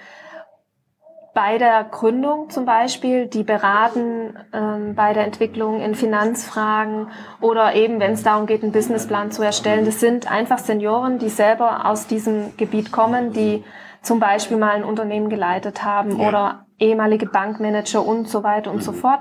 bei 1.33 1.59
der 1.59 1.85
Gründung 1.85 2.51
zum 2.51 2.65
Beispiel, 2.65 3.27
die 3.27 3.45
beraten 3.45 4.37
ähm, 4.53 4.95
bei 4.95 5.13
der 5.13 5.25
Entwicklung 5.25 5.81
in 5.81 5.95
Finanzfragen 5.95 7.09
oder 7.41 7.75
eben, 7.75 8.01
wenn 8.01 8.13
es 8.13 8.23
darum 8.23 8.47
geht, 8.47 8.63
einen 8.63 8.73
Businessplan 8.73 9.31
zu 9.31 9.43
erstellen. 9.43 9.85
Das 9.85 10.01
sind 10.01 10.31
einfach 10.31 10.59
Senioren, 10.59 11.19
die 11.19 11.29
selber 11.29 11.87
aus 11.87 12.07
diesem 12.07 12.57
Gebiet 12.57 12.91
kommen, 12.91 13.33
die 13.33 13.65
zum 14.03 14.19
Beispiel 14.19 14.57
mal 14.57 14.75
ein 14.75 14.85
Unternehmen 14.85 15.29
geleitet 15.29 15.85
haben 15.85 16.19
ja. 16.19 16.29
oder 16.29 16.67
ehemalige 16.79 17.27
Bankmanager 17.27 18.05
und 18.05 18.29
so 18.29 18.43
weiter 18.43 18.71
und 18.71 18.79
mhm. 18.79 18.83
so 18.83 18.93
fort. 18.93 19.21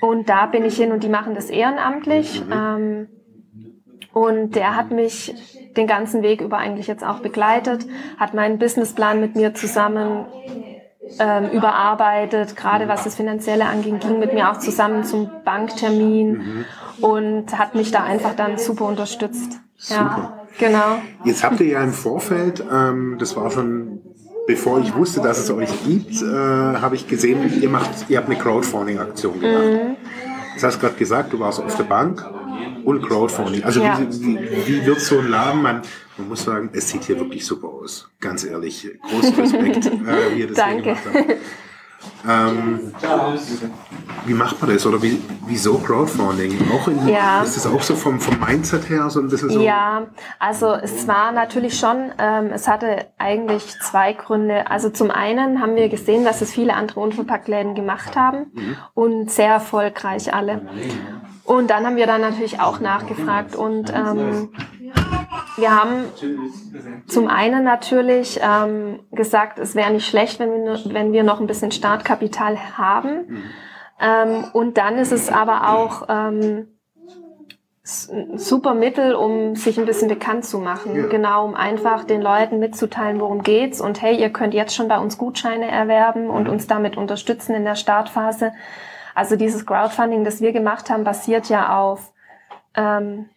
Und 0.00 0.28
da 0.28 0.46
bin 0.46 0.64
ich 0.64 0.76
hin 0.76 0.92
und 0.92 1.02
die 1.02 1.08
machen 1.08 1.34
das 1.34 1.50
ehrenamtlich. 1.50 2.44
Mhm. 2.44 2.52
Ähm, 2.52 3.08
und 4.12 4.56
der 4.56 4.76
hat 4.76 4.90
mich 4.90 5.34
den 5.76 5.86
ganzen 5.86 6.22
Weg 6.22 6.40
über 6.40 6.58
eigentlich 6.58 6.86
jetzt 6.86 7.04
auch 7.04 7.20
begleitet, 7.20 7.86
hat 8.18 8.34
meinen 8.34 8.58
Businessplan 8.58 9.20
mit 9.20 9.36
mir 9.36 9.54
zusammen 9.54 10.26
ähm, 11.18 11.50
überarbeitet, 11.50 12.56
gerade 12.56 12.88
was 12.88 13.04
das 13.04 13.14
Finanzielle 13.14 13.64
anging, 13.66 13.98
ging 13.98 14.18
mit 14.18 14.34
mir 14.34 14.50
auch 14.50 14.58
zusammen 14.58 15.04
zum 15.04 15.30
Banktermin 15.44 16.32
mhm. 16.32 16.64
und 17.00 17.58
hat 17.58 17.74
mich 17.74 17.90
da 17.90 18.02
einfach 18.02 18.34
dann 18.36 18.58
super 18.58 18.84
unterstützt. 18.84 19.60
Super. 19.76 19.98
Ja, 20.58 20.66
genau. 20.66 21.02
Jetzt 21.24 21.42
habt 21.42 21.60
ihr 21.60 21.68
ja 21.68 21.82
im 21.82 21.92
Vorfeld, 21.92 22.62
ähm, 22.70 23.16
das 23.18 23.34
war 23.36 23.50
schon 23.50 24.00
bevor 24.46 24.80
ich 24.80 24.94
wusste, 24.94 25.20
dass 25.20 25.38
es 25.38 25.50
euch 25.50 25.70
gibt, 25.84 26.22
äh, 26.22 26.26
habe 26.26 26.96
ich 26.96 27.06
gesehen, 27.06 27.62
ihr 27.62 27.68
macht, 27.68 27.90
ihr 28.08 28.18
habt 28.18 28.28
eine 28.28 28.36
Crowdfunding-Aktion 28.36 29.40
gemacht. 29.40 29.64
Mhm. 29.64 29.96
Das 30.54 30.64
hast 30.64 30.80
gerade 30.80 30.94
gesagt, 30.94 31.32
du 31.32 31.38
warst 31.38 31.60
auf 31.60 31.76
der 31.76 31.84
Bank 31.84 32.28
und 32.84 33.02
Crowdfunding. 33.02 33.62
Also 33.62 33.80
ja. 33.80 33.98
wie, 33.98 34.20
wie, 34.20 34.66
wie, 34.66 34.86
wird 34.86 35.00
so 35.00 35.18
ein 35.18 35.28
Laden, 35.28 35.62
man, 35.62 35.82
man 36.20 36.28
muss 36.28 36.44
sagen, 36.44 36.70
es 36.72 36.88
sieht 36.88 37.04
hier 37.04 37.18
wirklich 37.18 37.44
super 37.44 37.68
aus. 37.68 38.08
Ganz 38.20 38.44
ehrlich, 38.44 38.88
großen 39.10 39.34
Respekt, 39.34 39.86
äh, 39.86 40.34
wie 40.34 40.40
ihr 40.40 40.48
das 40.48 40.56
Danke. 40.56 40.82
gemacht 40.82 41.02
habt. 41.12 41.26
Ähm, 42.26 42.92
wie 44.24 44.34
macht 44.34 44.60
man 44.60 44.72
das 44.72 44.86
oder 44.86 45.02
wie, 45.02 45.20
wieso 45.46 45.78
Crowdfunding? 45.78 46.58
Auch 46.72 46.88
in, 46.88 47.08
ja. 47.08 47.42
Ist 47.42 47.56
das 47.56 47.66
auch 47.66 47.82
so 47.82 47.94
vom, 47.94 48.20
vom 48.20 48.38
Mindset 48.40 48.88
her 48.88 49.10
so 49.10 49.20
ein 49.20 49.28
bisschen 49.28 49.50
so? 49.50 49.60
Ja, 49.60 50.06
also 50.38 50.72
es 50.72 51.06
war 51.08 51.32
natürlich 51.32 51.78
schon, 51.78 52.12
ähm, 52.18 52.52
es 52.52 52.68
hatte 52.68 53.06
eigentlich 53.18 53.78
zwei 53.80 54.12
Gründe. 54.12 54.70
Also 54.70 54.90
zum 54.90 55.10
einen 55.10 55.60
haben 55.60 55.76
wir 55.76 55.88
gesehen, 55.88 56.24
dass 56.24 56.40
es 56.40 56.50
viele 56.50 56.74
andere 56.74 57.00
Unverpacktläden 57.00 57.74
gemacht 57.74 58.16
haben 58.16 58.46
mhm. 58.52 58.76
und 58.94 59.30
sehr 59.30 59.50
erfolgreich 59.50 60.32
alle. 60.32 60.62
Und 61.44 61.68
dann 61.68 61.84
haben 61.84 61.96
wir 61.96 62.06
dann 62.06 62.20
natürlich 62.20 62.60
auch 62.60 62.80
nachgefragt 62.80 63.56
und 63.56 63.92
ähm, 63.92 64.50
wir 65.56 65.76
haben 65.76 66.04
zum 67.06 67.28
einen 67.28 67.64
natürlich 67.64 68.40
ähm, 68.42 69.00
gesagt, 69.12 69.58
es 69.58 69.74
wäre 69.74 69.92
nicht 69.92 70.06
schlecht, 70.06 70.40
wenn 70.40 70.64
wir, 70.64 70.80
wenn 70.92 71.12
wir 71.12 71.22
noch 71.22 71.40
ein 71.40 71.46
bisschen 71.46 71.70
Startkapital 71.70 72.76
haben. 72.76 73.26
Mhm. 73.28 73.42
Ähm, 74.00 74.44
und 74.52 74.78
dann 74.78 74.96
ist 74.96 75.12
es 75.12 75.30
aber 75.30 75.68
auch 75.68 76.06
ähm, 76.08 76.68
ein 78.10 78.38
super 78.38 78.74
Mittel, 78.74 79.14
um 79.14 79.56
sich 79.56 79.78
ein 79.78 79.86
bisschen 79.86 80.08
bekannt 80.08 80.44
zu 80.44 80.58
machen. 80.58 80.96
Ja. 80.96 81.06
Genau, 81.06 81.44
um 81.44 81.54
einfach 81.54 82.04
den 82.04 82.22
Leuten 82.22 82.58
mitzuteilen, 82.58 83.20
worum 83.20 83.42
geht's 83.42 83.80
und 83.80 84.00
hey, 84.00 84.16
ihr 84.16 84.30
könnt 84.30 84.54
jetzt 84.54 84.74
schon 84.74 84.88
bei 84.88 84.98
uns 84.98 85.18
Gutscheine 85.18 85.70
erwerben 85.70 86.30
und 86.30 86.44
mhm. 86.44 86.50
uns 86.50 86.66
damit 86.66 86.96
unterstützen 86.96 87.54
in 87.54 87.64
der 87.64 87.76
Startphase. 87.76 88.52
Also 89.14 89.36
dieses 89.36 89.66
Crowdfunding, 89.66 90.24
das 90.24 90.40
wir 90.40 90.52
gemacht 90.52 90.88
haben, 90.88 91.04
basiert 91.04 91.48
ja 91.48 91.76
auf 91.76 92.12
ähm, 92.74 93.28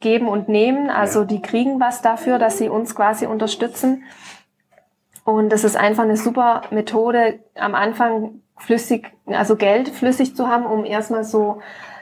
Geben 0.00 0.28
und 0.28 0.48
Nehmen. 0.48 0.90
Also 0.90 1.24
die 1.24 1.42
kriegen 1.42 1.80
was 1.80 2.02
dafür, 2.02 2.38
dass 2.38 2.58
sie 2.58 2.68
uns 2.68 2.94
quasi 2.94 3.26
unterstützen. 3.26 4.04
Und 5.24 5.50
das 5.50 5.64
ist 5.64 5.76
einfach 5.76 6.04
eine 6.04 6.16
super 6.16 6.62
Methode, 6.70 7.40
am 7.54 7.74
Anfang 7.74 8.40
flüssig, 8.56 9.12
also 9.26 9.56
Geld 9.56 9.88
flüssig 9.88 10.34
zu 10.34 10.48
haben, 10.48 10.64
um 10.64 10.84
erstmal 10.84 11.24
so 11.24 11.60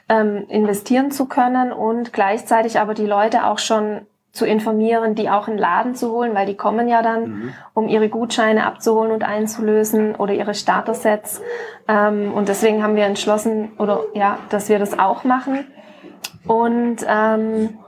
ähm, 0.08 0.46
investieren 0.48 1.10
zu 1.10 1.26
können 1.26 1.72
und 1.72 2.12
gleichzeitig 2.12 2.78
aber 2.78 2.94
die 2.94 3.06
Leute 3.06 3.46
auch 3.46 3.58
schon 3.58 4.02
zu 4.36 4.44
informieren, 4.46 5.14
die 5.14 5.30
auch 5.30 5.48
in 5.48 5.56
Laden 5.56 5.94
zu 5.94 6.12
holen, 6.12 6.34
weil 6.34 6.46
die 6.46 6.56
kommen 6.56 6.88
ja 6.88 7.02
dann, 7.02 7.22
mhm. 7.22 7.52
um 7.72 7.88
ihre 7.88 8.10
Gutscheine 8.10 8.66
abzuholen 8.66 9.10
und 9.10 9.24
einzulösen 9.24 10.14
oder 10.14 10.34
ihre 10.34 10.54
Starter-Sets. 10.54 11.40
Ähm, 11.88 12.32
und 12.34 12.48
deswegen 12.48 12.82
haben 12.82 12.96
wir 12.96 13.06
entschlossen, 13.06 13.72
oder 13.78 14.00
ja, 14.14 14.38
dass 14.50 14.68
wir 14.68 14.78
das 14.78 14.98
auch 14.98 15.24
machen. 15.24 15.66
Und 16.46 16.98
ähm, 17.08 17.78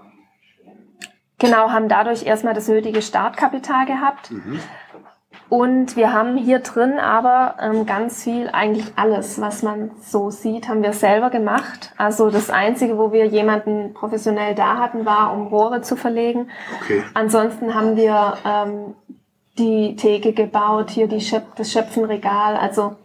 genau, 1.38 1.70
haben 1.70 1.88
dadurch 1.88 2.24
erstmal 2.26 2.54
das 2.54 2.68
nötige 2.68 3.02
Startkapital 3.02 3.86
gehabt. 3.86 4.30
Mhm. 4.30 4.60
Und 5.48 5.96
wir 5.96 6.12
haben 6.12 6.36
hier 6.36 6.58
drin 6.58 6.98
aber 6.98 7.54
ähm, 7.60 7.86
ganz 7.86 8.22
viel, 8.22 8.50
eigentlich 8.52 8.92
alles, 8.96 9.40
was 9.40 9.62
man 9.62 9.92
so 10.02 10.30
sieht, 10.30 10.68
haben 10.68 10.82
wir 10.82 10.92
selber 10.92 11.30
gemacht. 11.30 11.94
Also 11.96 12.28
das 12.28 12.50
Einzige, 12.50 12.98
wo 12.98 13.12
wir 13.12 13.24
jemanden 13.26 13.94
professionell 13.94 14.54
da 14.54 14.76
hatten, 14.76 15.06
war, 15.06 15.32
um 15.32 15.46
Rohre 15.46 15.80
zu 15.80 15.96
verlegen. 15.96 16.50
Okay. 16.82 17.02
Ansonsten 17.14 17.74
haben 17.74 17.96
wir 17.96 18.36
ähm, 18.44 18.94
die 19.56 19.96
Theke 19.96 20.34
gebaut, 20.34 20.90
hier 20.90 21.08
die 21.08 21.22
Schöp 21.22 21.56
das 21.56 21.72
Schöpfenregal. 21.72 22.56
Also 22.56 22.96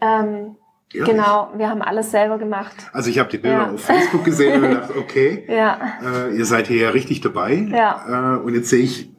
ähm, 0.00 0.56
Ehrlich? 0.92 1.10
Genau, 1.10 1.52
wir 1.56 1.68
haben 1.68 1.82
alles 1.82 2.10
selber 2.10 2.38
gemacht. 2.38 2.74
Also 2.92 3.10
ich 3.10 3.18
habe 3.18 3.28
die 3.28 3.38
Bilder 3.38 3.56
ja. 3.58 3.70
auf 3.72 3.84
Facebook 3.84 4.24
gesehen 4.24 4.62
und 4.62 4.70
gedacht, 4.70 4.90
okay, 4.98 5.44
ja. 5.48 5.78
äh, 6.02 6.36
ihr 6.36 6.46
seid 6.46 6.68
hier 6.68 6.82
ja 6.82 6.90
richtig 6.90 7.20
dabei. 7.20 7.54
Ja. 7.54 8.36
Äh, 8.36 8.40
und 8.40 8.54
jetzt 8.54 8.70
sehe 8.70 8.82
ich 8.82 9.10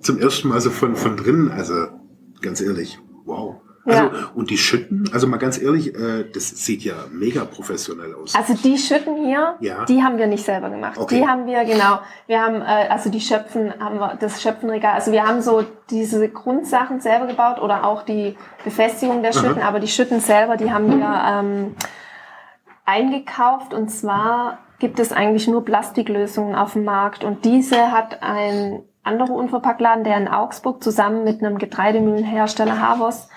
zum 0.00 0.18
ersten 0.18 0.48
Mal 0.48 0.60
so 0.60 0.70
von, 0.70 0.94
von 0.94 1.16
drinnen, 1.16 1.50
also 1.50 1.88
ganz 2.40 2.60
ehrlich, 2.60 2.98
wow. 3.24 3.56
Also, 3.88 4.02
ja. 4.02 4.30
und 4.34 4.50
die 4.50 4.58
Schütten, 4.58 5.08
also 5.12 5.26
mal 5.26 5.38
ganz 5.38 5.60
ehrlich, 5.60 5.94
äh, 5.94 6.24
das 6.32 6.48
sieht 6.50 6.82
ja 6.82 6.94
mega 7.10 7.44
professionell 7.44 8.14
aus. 8.14 8.34
Also 8.34 8.54
die 8.54 8.76
Schütten 8.76 9.24
hier, 9.24 9.56
ja. 9.60 9.84
die 9.86 10.02
haben 10.02 10.18
wir 10.18 10.26
nicht 10.26 10.44
selber 10.44 10.68
gemacht. 10.68 10.98
Okay. 10.98 11.20
Die 11.20 11.26
haben 11.26 11.46
wir, 11.46 11.64
genau, 11.64 12.00
wir 12.26 12.40
haben, 12.40 12.60
äh, 12.60 12.88
also 12.88 13.10
die 13.10 13.20
Schöpfen, 13.20 13.72
haben 13.80 13.98
wir, 13.98 14.16
das 14.20 14.42
Schöpfenregal, 14.42 14.94
also 14.94 15.10
wir 15.10 15.26
haben 15.26 15.40
so 15.40 15.64
diese 15.90 16.28
Grundsachen 16.28 17.00
selber 17.00 17.26
gebaut 17.26 17.60
oder 17.60 17.84
auch 17.84 18.02
die 18.02 18.36
Befestigung 18.64 19.22
der 19.22 19.32
Schütten, 19.32 19.62
Aha. 19.62 19.68
aber 19.68 19.80
die 19.80 19.88
Schütten 19.88 20.20
selber, 20.20 20.56
die 20.56 20.70
haben 20.70 20.88
wir 20.88 21.22
ähm, 21.26 21.74
eingekauft 22.84 23.72
und 23.72 23.88
zwar 23.88 24.58
gibt 24.78 25.00
es 25.00 25.12
eigentlich 25.12 25.48
nur 25.48 25.64
Plastiklösungen 25.64 26.54
auf 26.54 26.74
dem 26.74 26.84
Markt 26.84 27.24
und 27.24 27.44
diese 27.44 27.90
hat 27.90 28.22
ein 28.22 28.82
anderer 29.02 29.32
Unverpacktladen, 29.32 30.04
der 30.04 30.16
in 30.16 30.28
Augsburg 30.28 30.82
zusammen 30.82 31.24
mit 31.24 31.42
einem 31.42 31.58
Getreidemühlenhersteller 31.58 32.80
Havos 32.80 33.28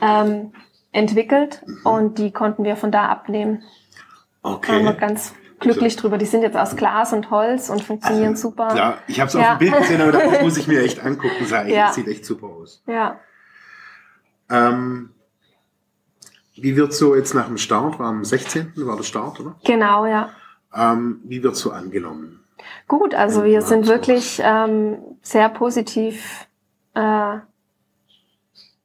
ähm, 0.00 0.52
entwickelt 0.92 1.62
und 1.84 2.18
die 2.18 2.32
konnten 2.32 2.64
wir 2.64 2.76
von 2.76 2.90
da 2.90 3.06
abnehmen. 3.06 3.62
Okay. 4.42 4.72
Da 4.72 4.72
waren 4.74 4.84
wir 4.84 4.92
ganz 4.94 5.34
glücklich 5.60 5.96
drüber. 5.96 6.18
Die 6.18 6.26
sind 6.26 6.42
jetzt 6.42 6.56
aus 6.56 6.76
Glas 6.76 7.12
und 7.12 7.30
Holz 7.30 7.70
und 7.70 7.82
funktionieren 7.82 8.32
also, 8.32 8.50
super. 8.50 8.74
Ja, 8.76 8.98
ich 9.06 9.20
habe 9.20 9.28
es 9.28 9.34
ja. 9.34 9.52
auf 9.52 9.58
dem 9.58 9.70
Bild 9.70 9.78
gesehen, 9.78 10.00
aber 10.00 10.12
das 10.12 10.42
muss 10.42 10.56
ich 10.56 10.68
mir 10.68 10.82
echt 10.82 11.00
angucken. 11.04 11.34
Das, 11.40 11.68
ja. 11.68 11.92
sieht 11.92 12.08
echt 12.08 12.24
super 12.24 12.46
aus. 12.46 12.82
Ja. 12.86 13.18
Ähm, 14.50 15.10
wie 16.54 16.76
wird 16.76 16.92
so 16.92 17.16
jetzt 17.16 17.34
nach 17.34 17.46
dem 17.46 17.58
Start, 17.58 18.00
am 18.00 18.24
16. 18.24 18.72
war 18.76 18.96
der 18.96 19.02
Start, 19.02 19.40
oder? 19.40 19.56
Genau, 19.64 20.06
ja. 20.06 20.30
Ähm, 20.74 21.20
wie 21.24 21.42
wird 21.42 21.56
so 21.56 21.72
angenommen? 21.72 22.44
Gut, 22.86 23.14
also 23.14 23.44
wir 23.44 23.62
sind 23.62 23.86
wirklich 23.86 24.40
ähm, 24.42 24.98
sehr 25.22 25.48
positiv 25.48 26.46
äh, 26.94 27.38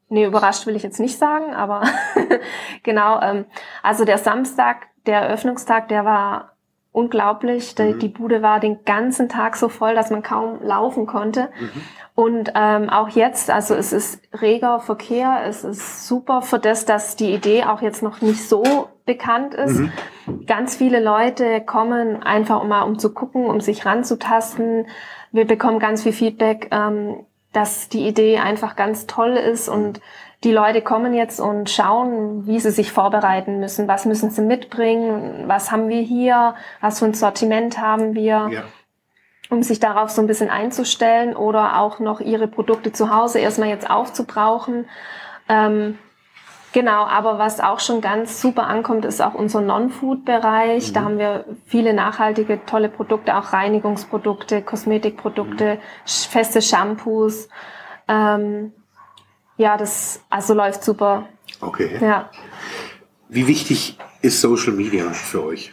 Nee, 0.10 0.26
überrascht 0.26 0.66
will 0.66 0.76
ich 0.76 0.84
jetzt 0.84 1.00
nicht 1.00 1.18
sagen, 1.18 1.54
aber 1.54 1.84
genau. 2.84 3.22
Ähm, 3.22 3.46
also 3.84 4.06
der 4.06 4.18
Samstag, 4.18 4.88
der 5.06 5.22
Eröffnungstag, 5.22 5.88
der 5.88 6.04
war 6.04 6.54
unglaublich. 6.92 7.76
Die, 7.76 7.94
mhm. 7.94 8.00
die 8.00 8.08
Bude 8.10 8.42
war 8.42 8.60
den 8.60 8.84
ganzen 8.84 9.30
Tag 9.30 9.56
so 9.56 9.70
voll, 9.70 9.96
dass 9.96 10.10
man 10.10 10.24
kaum 10.24 10.62
laufen 10.64 11.06
konnte. 11.06 11.50
Mhm. 11.60 11.82
Und 12.16 12.52
ähm, 12.56 12.90
auch 12.90 13.10
jetzt, 13.10 13.50
also 13.50 13.76
es 13.76 13.94
ist 13.94 14.22
reger 14.42 14.80
Verkehr, 14.80 15.44
es 15.46 15.64
ist 15.64 16.06
super 16.08 16.42
für 16.42 16.60
das, 16.60 16.86
dass 16.86 17.16
die 17.16 17.34
Idee 17.34 17.64
auch 17.64 17.82
jetzt 17.82 18.04
noch 18.04 18.22
nicht 18.22 18.48
so 18.48 18.90
bekannt 19.06 19.54
ist. 19.54 19.80
Mhm. 19.80 19.92
Ganz 20.46 20.76
viele 20.76 21.02
Leute 21.02 21.62
kommen 21.62 22.22
einfach 22.22 22.64
mal, 22.64 22.82
um 22.82 23.00
zu 23.00 23.14
gucken, 23.14 23.46
um 23.46 23.62
sich 23.62 23.86
ranzutasten. 23.86 24.88
Wir 25.32 25.46
bekommen 25.46 25.80
ganz 25.80 26.04
viel 26.04 26.12
Feedback. 26.12 26.68
Ähm, 26.72 27.26
dass 27.54 27.90
die 27.90 28.08
Idee 28.08 28.40
einfach 28.40 28.76
ganz 28.76 29.08
toll 29.08 29.32
ist 29.32 29.70
und 29.70 30.02
die 30.44 30.52
Leute 30.52 30.82
kommen 30.82 31.14
jetzt 31.14 31.42
und 31.42 31.70
schauen, 31.70 32.48
wie 32.48 32.60
sie 32.60 32.72
sich 32.72 32.92
vorbereiten 32.92 33.60
müssen. 33.60 33.88
Was 33.88 34.06
müssen 34.06 34.30
sie 34.30 34.42
mitbringen? 34.42 35.44
Was 35.48 35.72
haben 35.72 35.90
wir 35.90 36.02
hier? 36.02 36.56
Was 36.80 37.00
für 37.00 37.06
ein 37.06 37.14
Sortiment 37.14 37.80
haben 37.80 38.16
wir? 38.16 38.50
Ja. 38.52 38.64
Um 39.50 39.64
sich 39.64 39.80
darauf 39.80 40.12
so 40.12 40.22
ein 40.22 40.28
bisschen 40.28 40.50
einzustellen 40.50 41.36
oder 41.36 41.80
auch 41.80 42.00
noch 42.00 42.22
ihre 42.22 42.48
Produkte 42.48 42.92
zu 42.92 43.14
Hause 43.14 43.40
erstmal 43.40 43.70
jetzt 43.70 43.90
aufzubrauchen. 43.90 44.88
Ähm, 45.50 45.98
Genau, 46.72 47.06
aber 47.06 47.40
was 47.40 47.60
auch 47.60 47.80
schon 47.80 48.00
ganz 48.00 48.42
super 48.42 48.68
ankommt, 48.68 49.04
ist 49.04 49.22
auch 49.22 49.34
unser 49.34 49.62
Non-Food-Bereich. 49.62 50.90
Mhm. 50.90 50.94
Da 50.94 51.02
haben 51.02 51.18
wir 51.18 51.46
viele 51.66 51.94
nachhaltige, 51.94 52.64
tolle 52.66 52.90
Produkte, 52.90 53.36
auch 53.36 53.54
Reinigungsprodukte, 53.54 54.62
Kosmetikprodukte, 54.62 55.76
mhm. 55.76 55.80
feste 56.06 56.62
Shampoos. 56.62 57.50
Ähm, 58.08 58.74
ja, 59.58 59.78
das 59.78 60.22
also 60.30 60.54
läuft 60.54 60.84
super. 60.84 61.28
Okay. 61.60 61.98
Ja. 62.02 62.30
Wie 63.30 63.48
wichtig 63.48 63.98
ist 64.22 64.40
Social 64.42 64.74
Media 64.74 65.10
für 65.12 65.44
euch? 65.44 65.72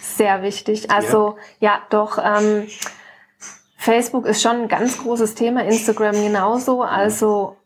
Sehr 0.00 0.42
wichtig. 0.42 0.90
Also 0.90 1.36
ja, 1.60 1.74
ja 1.74 1.82
doch. 1.88 2.18
Ähm, 2.18 2.66
Facebook 3.76 4.26
ist 4.26 4.42
schon 4.42 4.62
ein 4.62 4.68
ganz 4.68 4.98
großes 4.98 5.34
Thema, 5.34 5.64
Instagram 5.64 6.14
genauso. 6.14 6.82
Also 6.82 7.56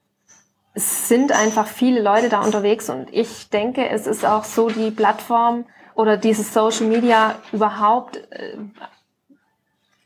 es 0.77 1.09
sind 1.09 1.33
einfach 1.33 1.67
viele 1.67 2.03
Leute 2.03 2.29
da 2.29 2.43
unterwegs 2.43 2.91
und 2.91 3.09
ich 3.11 3.49
denke, 3.49 3.89
es 3.89 4.07
ist 4.07 4.27
auch 4.27 4.45
so 4.45 4.69
die 4.69 4.91
Plattform 4.91 5.65
oder 5.95 6.19
dieses 6.19 6.53
Social 6.53 6.87
Media 6.87 7.37
überhaupt, 7.51 8.19
äh, 8.31 8.59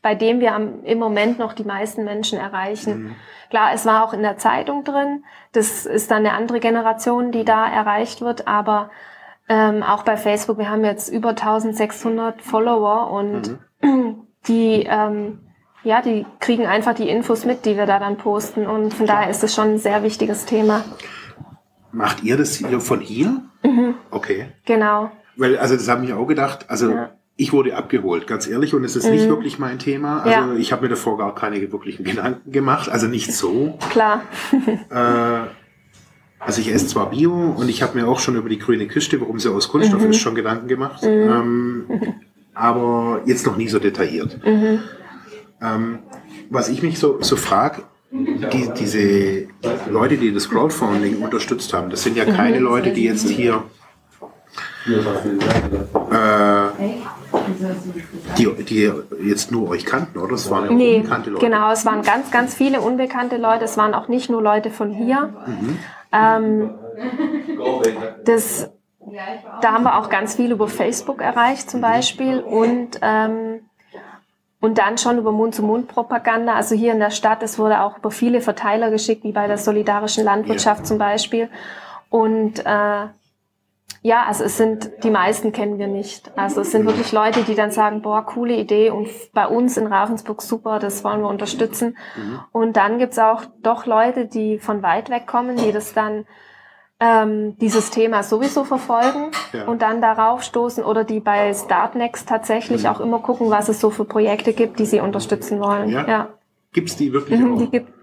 bei 0.01 0.15
dem 0.15 0.39
wir 0.39 0.55
am, 0.55 0.85
im 0.85 0.97
Moment 0.97 1.39
noch 1.39 1.51
die 1.51 1.65
meisten 1.65 2.05
Menschen 2.05 2.39
erreichen. 2.39 3.03
Mhm. 3.03 3.15
Klar, 3.49 3.73
es 3.73 3.85
war 3.85 4.05
auch 4.05 4.13
in 4.13 4.21
der 4.21 4.37
Zeitung 4.37 4.85
drin. 4.85 5.25
Das 5.51 5.85
ist 5.85 6.09
dann 6.09 6.25
eine 6.25 6.31
andere 6.31 6.61
Generation, 6.61 7.33
die 7.33 7.43
da 7.43 7.69
erreicht 7.69 8.21
wird. 8.21 8.47
Aber 8.47 8.89
ähm, 9.49 9.83
auch 9.83 10.03
bei 10.03 10.15
Facebook, 10.15 10.57
wir 10.57 10.69
haben 10.69 10.85
jetzt 10.85 11.09
über 11.09 11.31
1600 11.31 12.41
Follower 12.41 13.11
und 13.11 13.59
mhm. 13.81 14.25
die 14.47 14.87
ähm, 14.89 15.50
ja, 15.83 16.01
die 16.01 16.25
kriegen 16.39 16.65
einfach 16.65 16.93
die 16.93 17.09
Infos 17.09 17.45
mit, 17.45 17.65
die 17.65 17.75
wir 17.75 17.85
da 17.85 17.99
dann 17.99 18.17
posten. 18.17 18.67
Und 18.67 18.93
von 18.93 19.07
daher 19.07 19.29
ist 19.29 19.43
es 19.43 19.55
schon 19.55 19.73
ein 19.73 19.77
sehr 19.79 20.03
wichtiges 20.03 20.45
Thema. 20.45 20.83
Macht 21.91 22.23
ihr 22.23 22.37
das 22.37 22.55
hier 22.55 22.79
von 22.79 22.99
hier? 22.99 23.41
Mhm. 23.63 23.95
Okay. 24.11 24.47
Genau. 24.65 25.11
Weil, 25.35 25.57
also 25.57 25.75
das 25.75 25.87
habe 25.87 26.05
ich 26.05 26.13
auch 26.13 26.25
gedacht, 26.25 26.65
also 26.69 26.91
ja. 26.91 27.09
ich 27.35 27.51
wurde 27.51 27.75
abgeholt, 27.75 28.27
ganz 28.27 28.47
ehrlich, 28.47 28.73
und 28.73 28.83
es 28.83 28.95
ist 28.95 29.05
mhm. 29.05 29.11
nicht 29.11 29.27
wirklich 29.27 29.59
mein 29.59 29.79
Thema. 29.79 30.21
Also 30.21 30.53
ja. 30.53 30.55
ich 30.55 30.71
habe 30.71 30.83
mir 30.83 30.89
davor 30.89 31.17
gar 31.17 31.33
keine 31.33 31.59
wirklichen 31.71 32.03
Gedanken 32.03 32.51
gemacht, 32.51 32.89
also 32.89 33.07
nicht 33.07 33.33
so. 33.33 33.77
Klar. 33.89 34.21
äh, 34.89 35.47
also 36.39 36.61
ich 36.61 36.73
esse 36.73 36.87
zwar 36.87 37.09
Bio 37.09 37.33
und 37.33 37.69
ich 37.69 37.81
habe 37.81 37.99
mir 37.99 38.07
auch 38.07 38.19
schon 38.19 38.35
über 38.35 38.49
die 38.49 38.59
grüne 38.59 38.87
Kiste, 38.87 39.19
warum 39.19 39.39
sie 39.39 39.51
aus 39.51 39.69
Kunststoff 39.69 40.01
mhm. 40.01 40.11
ist, 40.11 40.17
schon 40.17 40.35
Gedanken 40.35 40.67
gemacht. 40.67 41.03
Mhm. 41.03 41.09
Ähm, 41.09 41.85
aber 42.53 43.21
jetzt 43.25 43.45
noch 43.45 43.57
nie 43.57 43.67
so 43.67 43.79
detailliert. 43.79 44.37
Ähm, 45.61 45.99
was 46.49 46.69
ich 46.69 46.81
mich 46.81 46.99
so, 46.99 47.21
so 47.21 47.35
frage, 47.35 47.83
die, 48.11 48.69
diese 48.77 49.47
Leute, 49.89 50.17
die 50.17 50.33
das 50.33 50.49
Crowdfunding 50.49 51.21
unterstützt 51.21 51.73
haben, 51.73 51.89
das 51.89 52.03
sind 52.03 52.17
ja 52.17 52.25
keine 52.25 52.59
mhm. 52.59 52.65
Leute, 52.65 52.91
die 52.91 53.05
jetzt 53.05 53.29
hier 53.29 53.63
äh, 54.87 56.69
die, 58.37 58.63
die 58.63 58.91
jetzt 59.23 59.51
nur 59.51 59.69
euch 59.69 59.85
kannten, 59.85 60.17
oder? 60.17 60.33
Es 60.33 60.49
waren 60.49 60.75
nee, 60.75 60.97
unbekannte 60.97 61.29
Leute. 61.29 61.45
Genau, 61.45 61.71
es 61.71 61.85
waren 61.85 62.01
ganz, 62.01 62.31
ganz 62.31 62.55
viele 62.55 62.81
unbekannte 62.81 63.37
Leute. 63.37 63.65
Es 63.65 63.77
waren 63.77 63.93
auch 63.93 64.07
nicht 64.07 64.29
nur 64.29 64.41
Leute 64.41 64.71
von 64.71 64.91
hier. 64.91 65.33
Mhm. 65.45 65.77
Ähm, 66.11 66.69
das, 68.25 68.71
da 69.61 69.71
haben 69.71 69.83
wir 69.83 69.97
auch 69.97 70.09
ganz 70.09 70.35
viel 70.35 70.51
über 70.51 70.67
Facebook 70.67 71.21
erreicht 71.21 71.69
zum 71.69 71.81
Beispiel 71.81 72.39
und 72.39 72.99
ähm, 73.01 73.61
und 74.61 74.77
dann 74.77 74.97
schon 74.97 75.17
über 75.17 75.31
Mund-zu-Mund-Propaganda. 75.31 76.53
Also 76.53 76.75
hier 76.75 76.93
in 76.93 76.99
der 76.99 77.09
Stadt, 77.09 77.43
es 77.43 77.59
wurde 77.59 77.81
auch 77.81 77.97
über 77.97 78.11
viele 78.11 78.41
Verteiler 78.41 78.91
geschickt, 78.91 79.23
wie 79.23 79.31
bei 79.31 79.47
der 79.47 79.57
solidarischen 79.57 80.23
Landwirtschaft 80.23 80.81
ja. 80.81 80.85
zum 80.85 80.97
Beispiel. 80.99 81.49
Und 82.09 82.59
äh, 82.59 83.07
ja, 84.03 84.25
also 84.25 84.43
es 84.43 84.57
sind, 84.57 84.91
die 85.03 85.09
meisten 85.09 85.51
kennen 85.51 85.79
wir 85.79 85.87
nicht. 85.87 86.31
Also 86.37 86.61
es 86.61 86.71
sind 86.71 86.85
wirklich 86.85 87.11
Leute, 87.11 87.43
die 87.43 87.55
dann 87.55 87.71
sagen, 87.71 88.01
boah, 88.01 88.25
coole 88.25 88.55
Idee 88.55 88.91
und 88.91 89.07
bei 89.33 89.47
uns 89.47 89.77
in 89.77 89.87
Ravensburg 89.87 90.41
super, 90.41 90.79
das 90.79 91.03
wollen 91.03 91.21
wir 91.21 91.27
unterstützen. 91.27 91.97
Mhm. 92.15 92.39
Und 92.51 92.77
dann 92.77 92.99
gibt's 92.99 93.19
auch 93.19 93.43
doch 93.61 93.85
Leute, 93.85 94.27
die 94.27 94.59
von 94.59 94.83
weit 94.83 95.09
weg 95.09 95.27
kommen, 95.27 95.57
die 95.57 95.71
das 95.71 95.93
dann 95.93 96.25
ähm, 97.01 97.57
dieses 97.57 97.89
Thema 97.89 98.21
sowieso 98.21 98.63
verfolgen 98.63 99.31
ja. 99.53 99.65
und 99.65 99.81
dann 99.81 100.01
darauf 100.01 100.43
stoßen 100.43 100.83
oder 100.83 101.03
die 101.03 101.19
bei 101.19 101.51
Startnext 101.51 102.29
tatsächlich 102.29 102.83
mhm. 102.83 102.89
auch 102.89 102.99
immer 102.99 103.19
gucken, 103.19 103.49
was 103.49 103.69
es 103.69 103.81
so 103.81 103.89
für 103.89 104.05
Projekte 104.05 104.53
gibt, 104.53 104.79
die 104.79 104.85
sie 104.85 104.99
unterstützen 104.99 105.59
wollen. 105.59 105.89
Ja. 105.89 106.07
ja. 106.07 106.29
Gibt's 106.73 106.95
die 106.95 107.11
wirklich 107.11 107.39
mhm, 107.39 107.55
auch? 107.55 107.57
Die 107.57 107.69
gibt 107.71 107.93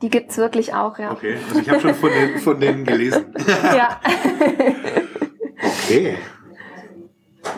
die 0.00 0.10
gibt's 0.10 0.38
wirklich 0.38 0.74
auch, 0.74 0.98
ja. 0.98 1.10
Okay, 1.10 1.36
also 1.48 1.60
ich 1.60 1.68
habe 1.68 1.80
schon 1.80 1.94
von, 1.94 2.10
den, 2.10 2.38
von 2.38 2.60
denen 2.60 2.84
gelesen. 2.84 3.34
ja. 3.76 4.00
okay. 5.56 6.16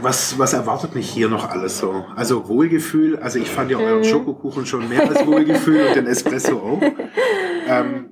Was, 0.00 0.38
was 0.38 0.54
erwartet 0.54 0.94
mich 0.94 1.10
hier 1.10 1.28
noch 1.28 1.50
alles 1.50 1.78
so? 1.78 2.06
Also 2.16 2.48
Wohlgefühl, 2.48 3.18
also 3.18 3.38
ich 3.38 3.50
fand 3.50 3.70
ja 3.70 3.78
euren 3.78 3.98
mhm. 3.98 4.04
Schokokuchen 4.04 4.64
schon 4.64 4.88
mehr 4.88 5.06
als 5.06 5.26
Wohlgefühl 5.26 5.88
und 5.88 5.96
den 5.96 6.06
Espresso 6.06 6.56
auch. 6.56 6.82
Ähm, 7.68 8.08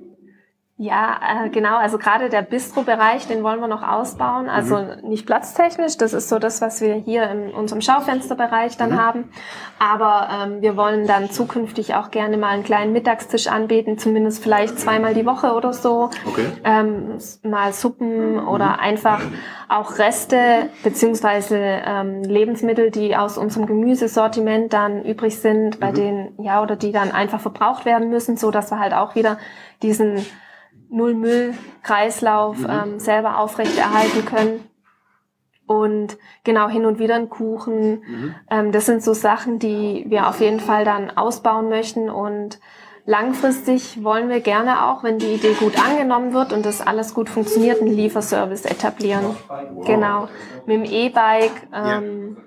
ja, 0.81 1.19
äh, 1.43 1.49
genau. 1.49 1.75
Also 1.75 1.97
gerade 1.97 2.29
der 2.29 2.41
Bistro-Bereich, 2.41 3.27
den 3.27 3.43
wollen 3.43 3.59
wir 3.59 3.67
noch 3.67 3.83
ausbauen. 3.83 4.47
Also 4.47 4.77
mhm. 4.77 5.09
nicht 5.09 5.25
platztechnisch, 5.25 5.97
das 5.97 6.13
ist 6.13 6.29
so 6.29 6.39
das, 6.39 6.61
was 6.61 6.79
wir 6.79 6.93
hier 6.93 7.29
in 7.29 7.51
unserem 7.51 7.81
Schaufensterbereich 7.81 8.77
dann 8.77 8.91
mhm. 8.91 8.97
haben. 8.97 9.29
Aber 9.77 10.29
ähm, 10.31 10.61
wir 10.61 10.77
wollen 10.77 11.05
dann 11.05 11.31
zukünftig 11.31 11.95
auch 11.95 12.11
gerne 12.11 12.37
mal 12.37 12.51
einen 12.51 12.63
kleinen 12.63 12.93
Mittagstisch 12.93 13.47
anbieten, 13.47 13.97
zumindest 13.97 14.41
vielleicht 14.41 14.79
zweimal 14.79 15.13
die 15.13 15.25
Woche 15.25 15.51
oder 15.51 15.73
so. 15.73 16.11
Okay. 16.25 16.45
Ähm, 16.63 17.17
mal 17.43 17.73
Suppen 17.73 18.35
mhm. 18.35 18.47
oder 18.47 18.79
einfach 18.79 19.19
auch 19.67 19.97
Reste 19.97 20.69
beziehungsweise 20.81 21.57
ähm, 21.57 22.23
Lebensmittel, 22.23 22.89
die 22.89 23.17
aus 23.17 23.37
unserem 23.37 23.65
Gemüsesortiment 23.65 24.71
dann 24.71 25.03
übrig 25.03 25.41
sind, 25.41 25.81
bei 25.81 25.91
mhm. 25.91 25.95
denen 25.95 26.41
ja 26.41 26.63
oder 26.63 26.77
die 26.77 26.93
dann 26.93 27.11
einfach 27.11 27.41
verbraucht 27.41 27.83
werden 27.83 28.09
müssen, 28.09 28.37
so 28.37 28.49
dass 28.49 28.71
wir 28.71 28.79
halt 28.79 28.93
auch 28.93 29.15
wieder 29.15 29.37
diesen 29.81 30.25
Null-Müll-Kreislauf 30.89 32.59
mhm. 32.59 32.69
ähm, 32.69 32.99
selber 32.99 33.39
aufrechterhalten 33.39 34.25
können. 34.25 34.63
Und 35.65 36.17
genau 36.43 36.67
hin 36.67 36.85
und 36.85 36.97
wieder 36.97 37.15
ein 37.15 37.29
Kuchen. 37.29 37.91
Mhm. 37.91 38.35
Ähm, 38.49 38.71
das 38.71 38.87
sind 38.87 39.03
so 39.03 39.13
Sachen, 39.13 39.59
die 39.59 40.05
wir 40.07 40.27
auf 40.27 40.41
jeden 40.41 40.59
Fall 40.59 40.83
dann 40.83 41.15
ausbauen 41.15 41.69
möchten. 41.69 42.09
Und 42.09 42.59
langfristig 43.05 44.03
wollen 44.03 44.29
wir 44.29 44.39
gerne 44.39 44.87
auch, 44.87 45.03
wenn 45.03 45.19
die 45.19 45.33
Idee 45.33 45.53
gut 45.53 45.79
angenommen 45.79 46.33
wird 46.33 46.53
und 46.53 46.65
das 46.65 46.85
alles 46.85 47.13
gut 47.13 47.29
funktioniert, 47.29 47.81
einen 47.81 47.93
Lieferservice 47.93 48.65
etablieren. 48.65 49.35
Wow. 49.47 49.85
Genau. 49.85 50.27
Mit 50.65 50.77
dem 50.77 50.83
E-Bike. 50.85 51.67
Ähm, 51.71 52.37
ja 52.37 52.43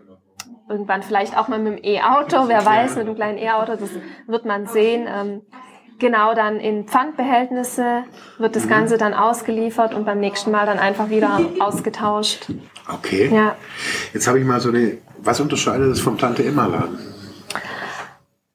irgendwann 0.68 1.02
vielleicht 1.02 1.36
auch 1.36 1.48
mal 1.48 1.58
mit 1.58 1.78
dem 1.78 1.84
E-Auto, 1.84 2.48
wer 2.48 2.64
weiß, 2.64 2.96
mit 2.96 3.06
einem 3.06 3.14
kleinen 3.14 3.36
E-Auto, 3.36 3.76
das 3.76 3.90
wird 4.26 4.46
man 4.46 4.66
sehen. 4.66 5.06
Genau, 5.98 6.34
dann 6.34 6.58
in 6.58 6.86
Pfandbehältnisse 6.86 8.04
wird 8.38 8.56
das 8.56 8.64
mhm. 8.64 8.70
Ganze 8.70 8.98
dann 8.98 9.14
ausgeliefert 9.14 9.94
und 9.94 10.04
beim 10.04 10.20
nächsten 10.20 10.50
Mal 10.50 10.66
dann 10.66 10.78
einfach 10.78 11.10
wieder 11.10 11.40
ausgetauscht. 11.60 12.46
Okay. 12.92 13.30
Ja. 13.32 13.56
Jetzt 14.12 14.26
habe 14.26 14.40
ich 14.40 14.44
mal 14.44 14.60
so 14.60 14.70
eine, 14.70 14.98
was 15.18 15.40
unterscheidet 15.40 15.90
es 15.92 16.00
vom 16.00 16.18
Tante 16.18 16.44
Emma 16.44 16.66
Laden? 16.66 16.98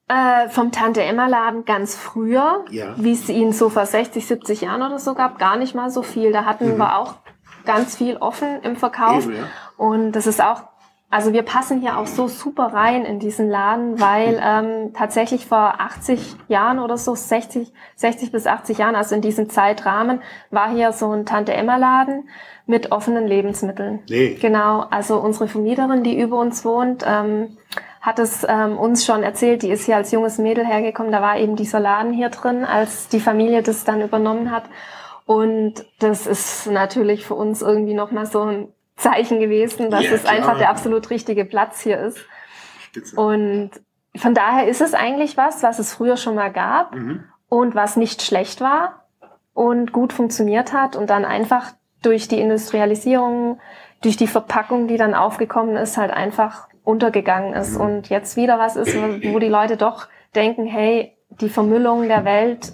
Äh, 0.08 0.48
vom 0.48 0.72
Tante 0.72 1.02
Emma 1.02 1.26
Laden 1.26 1.64
ganz 1.64 1.94
früher, 1.94 2.64
ja. 2.70 2.94
wie 2.96 3.12
es 3.12 3.28
ihn 3.28 3.52
so 3.52 3.68
vor 3.68 3.84
60, 3.84 4.26
70 4.26 4.62
Jahren 4.62 4.82
oder 4.82 4.98
so 4.98 5.14
gab, 5.14 5.38
gar 5.38 5.56
nicht 5.56 5.74
mal 5.74 5.90
so 5.90 6.02
viel. 6.02 6.32
Da 6.32 6.44
hatten 6.44 6.74
mhm. 6.74 6.78
wir 6.78 6.96
auch 6.96 7.16
ganz 7.66 7.96
viel 7.96 8.16
offen 8.16 8.62
im 8.62 8.76
Verkauf. 8.76 9.24
Eben, 9.24 9.36
ja. 9.36 9.42
Und 9.76 10.12
das 10.12 10.26
ist 10.26 10.42
auch 10.42 10.62
also 11.10 11.32
wir 11.32 11.42
passen 11.42 11.80
hier 11.80 11.96
auch 11.96 12.06
so 12.06 12.28
super 12.28 12.66
rein 12.66 13.04
in 13.04 13.18
diesen 13.18 13.48
Laden, 13.48 13.98
weil 14.00 14.40
ähm, 14.44 14.92
tatsächlich 14.92 15.46
vor 15.46 15.80
80 15.80 16.36
Jahren 16.48 16.78
oder 16.78 16.98
so, 16.98 17.14
60, 17.14 17.72
60 17.96 18.30
bis 18.32 18.46
80 18.46 18.78
Jahren, 18.78 18.94
also 18.94 19.14
in 19.14 19.22
diesem 19.22 19.48
Zeitrahmen, 19.48 20.20
war 20.50 20.70
hier 20.70 20.92
so 20.92 21.10
ein 21.10 21.24
Tante-Emma-Laden 21.24 22.28
mit 22.66 22.92
offenen 22.92 23.26
Lebensmitteln. 23.26 24.00
Nee. 24.08 24.36
Genau, 24.40 24.84
also 24.90 25.18
unsere 25.18 25.48
Vermieterin, 25.48 26.02
die 26.02 26.20
über 26.20 26.38
uns 26.38 26.64
wohnt, 26.64 27.04
ähm, 27.06 27.56
hat 28.02 28.18
es 28.18 28.46
ähm, 28.48 28.76
uns 28.78 29.04
schon 29.04 29.22
erzählt, 29.22 29.62
die 29.62 29.70
ist 29.70 29.86
hier 29.86 29.96
als 29.96 30.12
junges 30.12 30.38
Mädel 30.38 30.66
hergekommen, 30.66 31.10
da 31.10 31.22
war 31.22 31.38
eben 31.38 31.56
dieser 31.56 31.80
Laden 31.80 32.12
hier 32.12 32.28
drin, 32.28 32.64
als 32.64 33.08
die 33.08 33.20
Familie 33.20 33.62
das 33.62 33.84
dann 33.84 34.02
übernommen 34.02 34.50
hat. 34.50 34.64
Und 35.24 35.84
das 35.98 36.26
ist 36.26 36.70
natürlich 36.70 37.26
für 37.26 37.34
uns 37.34 37.60
irgendwie 37.60 37.94
nochmal 37.94 38.26
so 38.26 38.42
ein 38.42 38.68
Zeichen 38.98 39.40
gewesen, 39.40 39.90
dass 39.90 40.04
ja, 40.04 40.12
es 40.12 40.26
einfach 40.26 40.58
der 40.58 40.70
absolut 40.70 41.08
richtige 41.10 41.44
Platz 41.44 41.80
hier 41.80 41.98
ist. 41.98 42.18
Spitze. 42.80 43.16
Und 43.16 43.70
von 44.16 44.34
daher 44.34 44.66
ist 44.68 44.80
es 44.80 44.94
eigentlich 44.94 45.36
was, 45.36 45.62
was 45.62 45.78
es 45.78 45.94
früher 45.94 46.16
schon 46.16 46.34
mal 46.34 46.52
gab 46.52 46.94
mhm. 46.94 47.24
und 47.48 47.74
was 47.74 47.96
nicht 47.96 48.22
schlecht 48.22 48.60
war 48.60 49.04
und 49.54 49.92
gut 49.92 50.12
funktioniert 50.12 50.72
hat 50.72 50.96
und 50.96 51.10
dann 51.10 51.24
einfach 51.24 51.72
durch 52.02 52.28
die 52.28 52.40
Industrialisierung, 52.40 53.60
durch 54.02 54.16
die 54.16 54.26
Verpackung, 54.26 54.88
die 54.88 54.96
dann 54.96 55.14
aufgekommen 55.14 55.76
ist, 55.76 55.96
halt 55.96 56.10
einfach 56.10 56.68
untergegangen 56.84 57.54
ist 57.54 57.74
mhm. 57.74 57.80
und 57.80 58.08
jetzt 58.08 58.36
wieder 58.36 58.58
was 58.58 58.76
ist, 58.76 58.96
wo 58.96 59.38
die 59.38 59.48
Leute 59.48 59.76
doch 59.76 60.08
denken, 60.34 60.66
hey, 60.66 61.16
die 61.40 61.48
Vermüllung 61.48 62.08
der 62.08 62.24
Welt, 62.24 62.72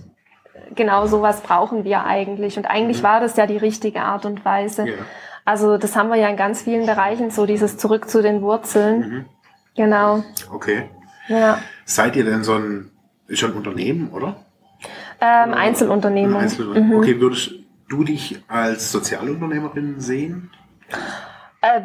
genau 0.75 1.07
sowas 1.07 1.41
brauchen 1.41 1.85
wir 1.85 2.05
eigentlich. 2.05 2.57
Und 2.57 2.67
eigentlich 2.67 2.99
mhm. 2.99 3.05
war 3.05 3.21
das 3.21 3.37
ja 3.37 3.47
die 3.47 3.57
richtige 3.57 4.03
Art 4.03 4.25
und 4.25 4.45
Weise. 4.45 4.89
Ja. 4.89 4.95
Also 5.44 5.76
das 5.76 5.94
haben 5.96 6.09
wir 6.09 6.16
ja 6.16 6.28
in 6.28 6.37
ganz 6.37 6.62
vielen 6.62 6.87
Bereichen, 6.87 7.30
so 7.30 7.46
dieses 7.46 7.76
Zurück 7.76 8.09
zu 8.09 8.22
den 8.22 8.40
Wurzeln. 8.42 9.00
Mhm. 9.00 9.24
Genau. 9.76 10.24
Okay. 10.52 10.88
Ja. 11.28 11.59
Seid 11.85 12.16
ihr 12.16 12.24
denn 12.24 12.44
so 12.44 12.54
ein, 12.54 12.90
schon 13.30 13.52
Unternehmen, 13.52 14.11
oder? 14.11 14.37
Ähm, 15.20 15.52
Einzelunternehmer. 15.52 16.38
Einzelunternehmer. 16.38 16.94
Mhm. 16.94 17.00
Okay, 17.00 17.20
würdest 17.20 17.52
du 17.88 18.04
dich 18.04 18.42
als 18.48 18.90
Sozialunternehmerin 18.92 20.00
sehen? 20.00 20.50
Äh, 21.61 21.80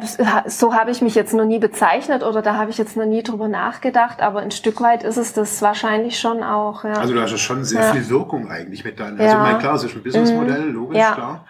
so 0.46 0.74
habe 0.74 0.90
ich 0.90 1.00
mich 1.00 1.14
jetzt 1.14 1.32
noch 1.32 1.46
nie 1.46 1.58
bezeichnet 1.58 2.22
oder 2.22 2.42
da 2.42 2.54
habe 2.54 2.70
ich 2.70 2.78
jetzt 2.78 2.96
noch 2.96 3.06
nie 3.06 3.22
drüber 3.22 3.48
nachgedacht, 3.48 4.20
aber 4.20 4.40
ein 4.40 4.50
Stück 4.50 4.80
weit 4.80 5.04
ist 5.04 5.16
es 5.16 5.32
das 5.32 5.62
wahrscheinlich 5.62 6.18
schon 6.18 6.42
auch. 6.42 6.84
Ja. 6.84 6.92
Also 6.94 7.14
du 7.14 7.20
hast 7.20 7.30
ja 7.30 7.38
schon 7.38 7.64
sehr 7.64 7.80
ja. 7.80 7.92
viel 7.92 8.08
Wirkung 8.10 8.50
eigentlich 8.50 8.84
mit 8.84 9.00
deinem. 9.00 9.18
Also 9.18 9.36
ja. 9.36 9.42
mein 9.42 9.58
klar, 9.58 9.76
es 9.76 9.84
ist 9.84 9.94
ein 9.94 10.02
Businessmodell, 10.02 10.66
mhm. 10.66 10.74
logisch, 10.74 10.98
klar. 10.98 11.46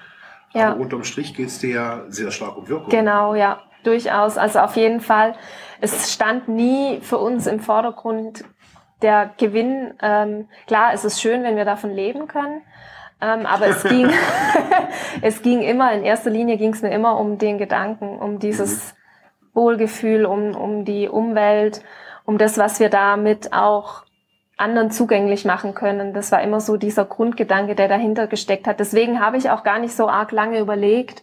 Ja. 0.52 0.72
Aber 0.72 0.80
unterm 0.80 1.04
Strich 1.04 1.34
geht 1.34 1.48
es 1.48 1.58
dir 1.58 1.74
ja 1.74 2.04
sehr 2.08 2.30
stark 2.30 2.56
um 2.56 2.68
Wirkung. 2.68 2.90
Genau, 2.90 3.34
ja, 3.34 3.60
durchaus. 3.84 4.36
Also 4.36 4.60
auf 4.60 4.76
jeden 4.76 5.00
Fall. 5.00 5.34
Es 5.80 6.12
stand 6.12 6.48
nie 6.48 7.00
für 7.00 7.18
uns 7.18 7.46
im 7.46 7.60
Vordergrund 7.60 8.44
der 9.02 9.30
Gewinn. 9.38 9.94
Ähm, 10.02 10.48
klar, 10.66 10.92
es 10.92 11.04
ist 11.04 11.20
schön, 11.20 11.42
wenn 11.42 11.56
wir 11.56 11.64
davon 11.64 11.90
leben 11.90 12.26
können. 12.26 12.62
Ähm, 13.20 13.46
aber 13.46 13.68
es 13.68 13.82
ging, 13.82 14.10
es 15.22 15.42
ging 15.42 15.62
immer, 15.62 15.92
in 15.92 16.04
erster 16.04 16.30
Linie 16.30 16.56
ging 16.56 16.72
es 16.72 16.82
mir 16.82 16.90
immer 16.90 17.18
um 17.18 17.38
den 17.38 17.58
Gedanken, 17.58 18.18
um 18.18 18.38
dieses 18.38 18.92
mhm. 18.92 18.96
Wohlgefühl, 19.54 20.24
um, 20.26 20.54
um 20.54 20.84
die 20.84 21.08
Umwelt, 21.08 21.82
um 22.24 22.38
das, 22.38 22.58
was 22.58 22.80
wir 22.80 22.88
damit 22.88 23.52
auch 23.52 24.04
anderen 24.60 24.90
zugänglich 24.90 25.44
machen 25.44 25.74
können. 25.74 26.12
Das 26.12 26.30
war 26.32 26.42
immer 26.42 26.60
so 26.60 26.76
dieser 26.76 27.04
Grundgedanke, 27.04 27.74
der 27.74 27.88
dahinter 27.88 28.26
gesteckt 28.26 28.66
hat. 28.66 28.80
Deswegen 28.80 29.20
habe 29.20 29.36
ich 29.36 29.50
auch 29.50 29.62
gar 29.62 29.78
nicht 29.78 29.94
so 29.94 30.08
arg 30.08 30.32
lange 30.32 30.58
überlegt. 30.58 31.22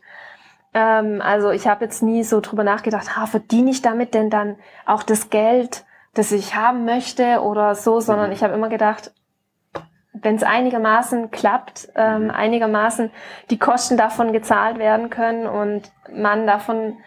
Ähm, 0.74 1.22
also 1.22 1.52
ich 1.52 1.68
habe 1.68 1.86
jetzt 1.86 2.04
nie 2.04 2.24
so 2.24 2.42
drüber 2.42 2.64
nachgedacht, 2.64 3.16
ha, 3.16 3.26
verdiene 3.26 3.72
ich 3.72 3.82
damit 3.82 4.14
denn 4.14 4.30
dann 4.30 4.58
auch 4.86 5.04
das 5.04 5.30
Geld, 5.30 5.86
das 6.14 6.32
ich 6.32 6.56
haben 6.56 6.86
möchte 6.86 7.42
oder 7.42 7.76
so, 7.76 8.00
sondern 8.00 8.28
mhm. 8.28 8.34
ich 8.34 8.44
habe 8.44 8.54
immer 8.54 8.70
gedacht, 8.70 9.12
wenn 10.14 10.36
es 10.36 10.44
einigermaßen 10.44 11.32
klappt, 11.32 11.90
ähm, 11.96 12.26
mhm. 12.26 12.32
einigermaßen 12.32 13.12
die 13.50 13.60
Kosten 13.60 13.98
davon 13.98 14.34
gezahlt 14.34 14.80
werden 14.80 15.10
können 15.10 15.48
und 15.48 15.92
man 16.12 16.48
davon 16.48 16.98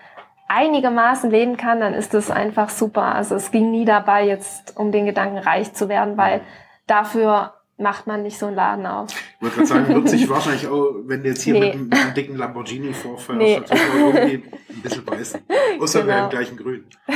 einigermaßen 0.50 1.30
leben 1.30 1.56
kann, 1.56 1.78
dann 1.78 1.94
ist 1.94 2.12
das 2.12 2.30
einfach 2.30 2.70
super. 2.70 3.14
Also 3.14 3.36
es 3.36 3.52
ging 3.52 3.70
nie 3.70 3.84
dabei, 3.84 4.26
jetzt 4.26 4.76
um 4.76 4.90
den 4.90 5.06
Gedanken 5.06 5.38
reich 5.38 5.72
zu 5.74 5.88
werden, 5.88 6.16
weil 6.16 6.40
dafür 6.88 7.54
macht 7.78 8.08
man 8.08 8.24
nicht 8.24 8.36
so 8.36 8.46
einen 8.46 8.56
Laden 8.56 8.84
auf. 8.84 9.10
Ich 9.10 9.42
wollte 9.42 9.56
gerade 9.56 9.68
sagen, 9.68 9.94
wird 9.94 10.08
sich 10.08 10.28
wahrscheinlich 10.28 10.66
auch, 10.66 10.92
wenn 11.06 11.22
du 11.22 11.28
jetzt 11.28 11.42
hier 11.42 11.54
nee. 11.54 11.60
mit, 11.60 11.72
einem, 11.72 11.88
mit, 11.88 11.98
einem, 11.98 12.14
dicken 12.14 12.36
Lamborghini 12.36 12.92
vorfährst, 12.92 13.38
nee. 13.38 13.62
irgendwie 13.96 14.42
ein 14.68 14.82
bisschen 14.82 15.04
beißen. 15.04 15.40
Außer 15.80 16.02
genau. 16.02 16.14
wir 16.14 16.24
im 16.24 16.30
gleichen 16.30 16.56
Grün. 16.56 16.84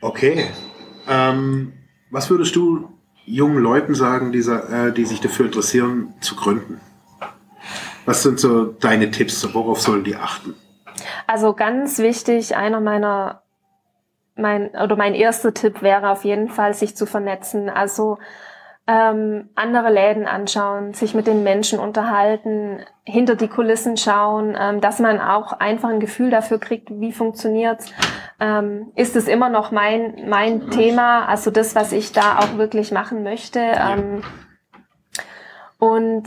okay. 0.00 0.46
Ähm, 1.08 1.74
was 2.10 2.30
würdest 2.30 2.56
du 2.56 2.88
jungen 3.26 3.58
Leuten 3.58 3.94
sagen, 3.94 4.32
die, 4.32 4.38
äh, 4.38 4.92
die 4.92 5.04
sich 5.04 5.20
dafür 5.20 5.44
interessieren, 5.44 6.14
zu 6.20 6.36
gründen? 6.36 6.80
Was 8.06 8.22
sind 8.22 8.40
so 8.40 8.64
deine 8.64 9.10
Tipps? 9.10 9.46
Worauf 9.52 9.80
sollen 9.80 10.04
die 10.04 10.16
achten? 10.16 10.54
Also 11.26 11.54
ganz 11.54 11.98
wichtig, 11.98 12.56
einer 12.56 12.80
meiner 12.80 13.42
mein 14.36 14.70
oder 14.70 14.96
mein 14.96 15.14
erster 15.14 15.54
Tipp 15.54 15.82
wäre 15.82 16.10
auf 16.10 16.24
jeden 16.24 16.48
Fall, 16.48 16.74
sich 16.74 16.96
zu 16.96 17.06
vernetzen. 17.06 17.70
Also 17.70 18.18
ähm, 18.86 19.48
andere 19.56 19.90
Läden 19.90 20.26
anschauen, 20.26 20.94
sich 20.94 21.14
mit 21.14 21.26
den 21.26 21.42
Menschen 21.42 21.80
unterhalten, 21.80 22.84
hinter 23.04 23.34
die 23.34 23.48
Kulissen 23.48 23.96
schauen, 23.96 24.56
ähm, 24.58 24.80
dass 24.80 25.00
man 25.00 25.20
auch 25.20 25.52
einfach 25.54 25.88
ein 25.88 25.98
Gefühl 25.98 26.30
dafür 26.30 26.58
kriegt, 26.58 26.90
wie 26.90 27.12
funktioniert's. 27.12 27.92
Ähm, 28.38 28.92
ist 28.94 29.16
es 29.16 29.26
immer 29.26 29.48
noch 29.48 29.72
mein 29.72 30.28
mein 30.28 30.70
Thema, 30.70 31.26
also 31.26 31.50
das, 31.50 31.74
was 31.74 31.92
ich 31.92 32.12
da 32.12 32.38
auch 32.38 32.58
wirklich 32.58 32.92
machen 32.92 33.22
möchte. 33.22 33.60
Ähm, 33.60 34.22
und 35.78 36.24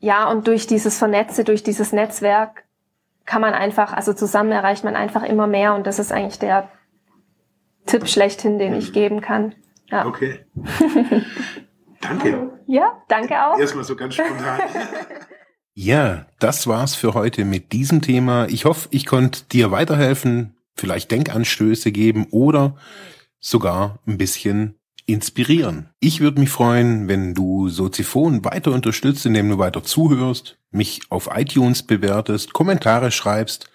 ja, 0.00 0.28
und 0.28 0.48
durch 0.48 0.66
dieses 0.66 0.98
Vernetze, 0.98 1.44
durch 1.44 1.62
dieses 1.62 1.92
Netzwerk 1.92 2.61
kann 3.24 3.40
man 3.40 3.54
einfach, 3.54 3.92
also 3.92 4.12
zusammen 4.12 4.52
erreicht 4.52 4.84
man 4.84 4.96
einfach 4.96 5.22
immer 5.22 5.46
mehr 5.46 5.74
und 5.74 5.86
das 5.86 5.98
ist 5.98 6.12
eigentlich 6.12 6.38
der 6.38 6.68
Tipp 7.86 8.08
schlechthin, 8.08 8.58
den 8.58 8.74
ich 8.74 8.92
geben 8.92 9.20
kann. 9.20 9.54
Ja. 9.90 10.06
Okay. 10.06 10.44
danke. 12.00 12.50
Ja, 12.66 13.02
danke 13.08 13.44
auch. 13.44 13.58
Erstmal 13.58 13.84
so 13.84 13.96
ganz 13.96 14.14
spontan. 14.14 14.60
Ja, 15.74 16.26
das 16.38 16.66
war's 16.66 16.94
für 16.94 17.14
heute 17.14 17.46
mit 17.46 17.72
diesem 17.72 18.02
Thema. 18.02 18.46
Ich 18.50 18.66
hoffe, 18.66 18.88
ich 18.90 19.06
konnte 19.06 19.44
dir 19.44 19.70
weiterhelfen, 19.70 20.54
vielleicht 20.76 21.10
Denkanstöße 21.10 21.92
geben 21.92 22.26
oder 22.30 22.76
sogar 23.40 23.98
ein 24.06 24.18
bisschen 24.18 24.78
inspirieren. 25.06 25.88
Ich 26.00 26.20
würde 26.20 26.40
mich 26.40 26.50
freuen, 26.50 27.08
wenn 27.08 27.34
du 27.34 27.68
Soziphon 27.68 28.44
weiter 28.44 28.72
unterstützt, 28.72 29.26
indem 29.26 29.48
du 29.48 29.58
weiter 29.58 29.82
zuhörst, 29.82 30.58
mich 30.70 31.00
auf 31.10 31.28
iTunes 31.34 31.82
bewertest, 31.82 32.52
Kommentare 32.52 33.10
schreibst 33.10 33.70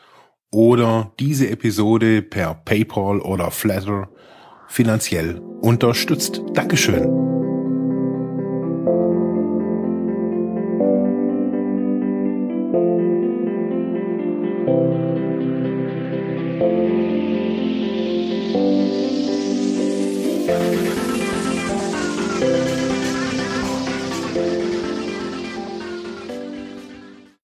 oder 0.52 1.12
diese 1.20 1.50
Episode 1.50 2.22
per 2.22 2.56
PayPal 2.56 3.20
oder 3.20 3.52
Flatter 3.52 4.10
finanziell 4.68 5.40
unterstützt. 5.62 6.42
Dankeschön. 6.54 7.37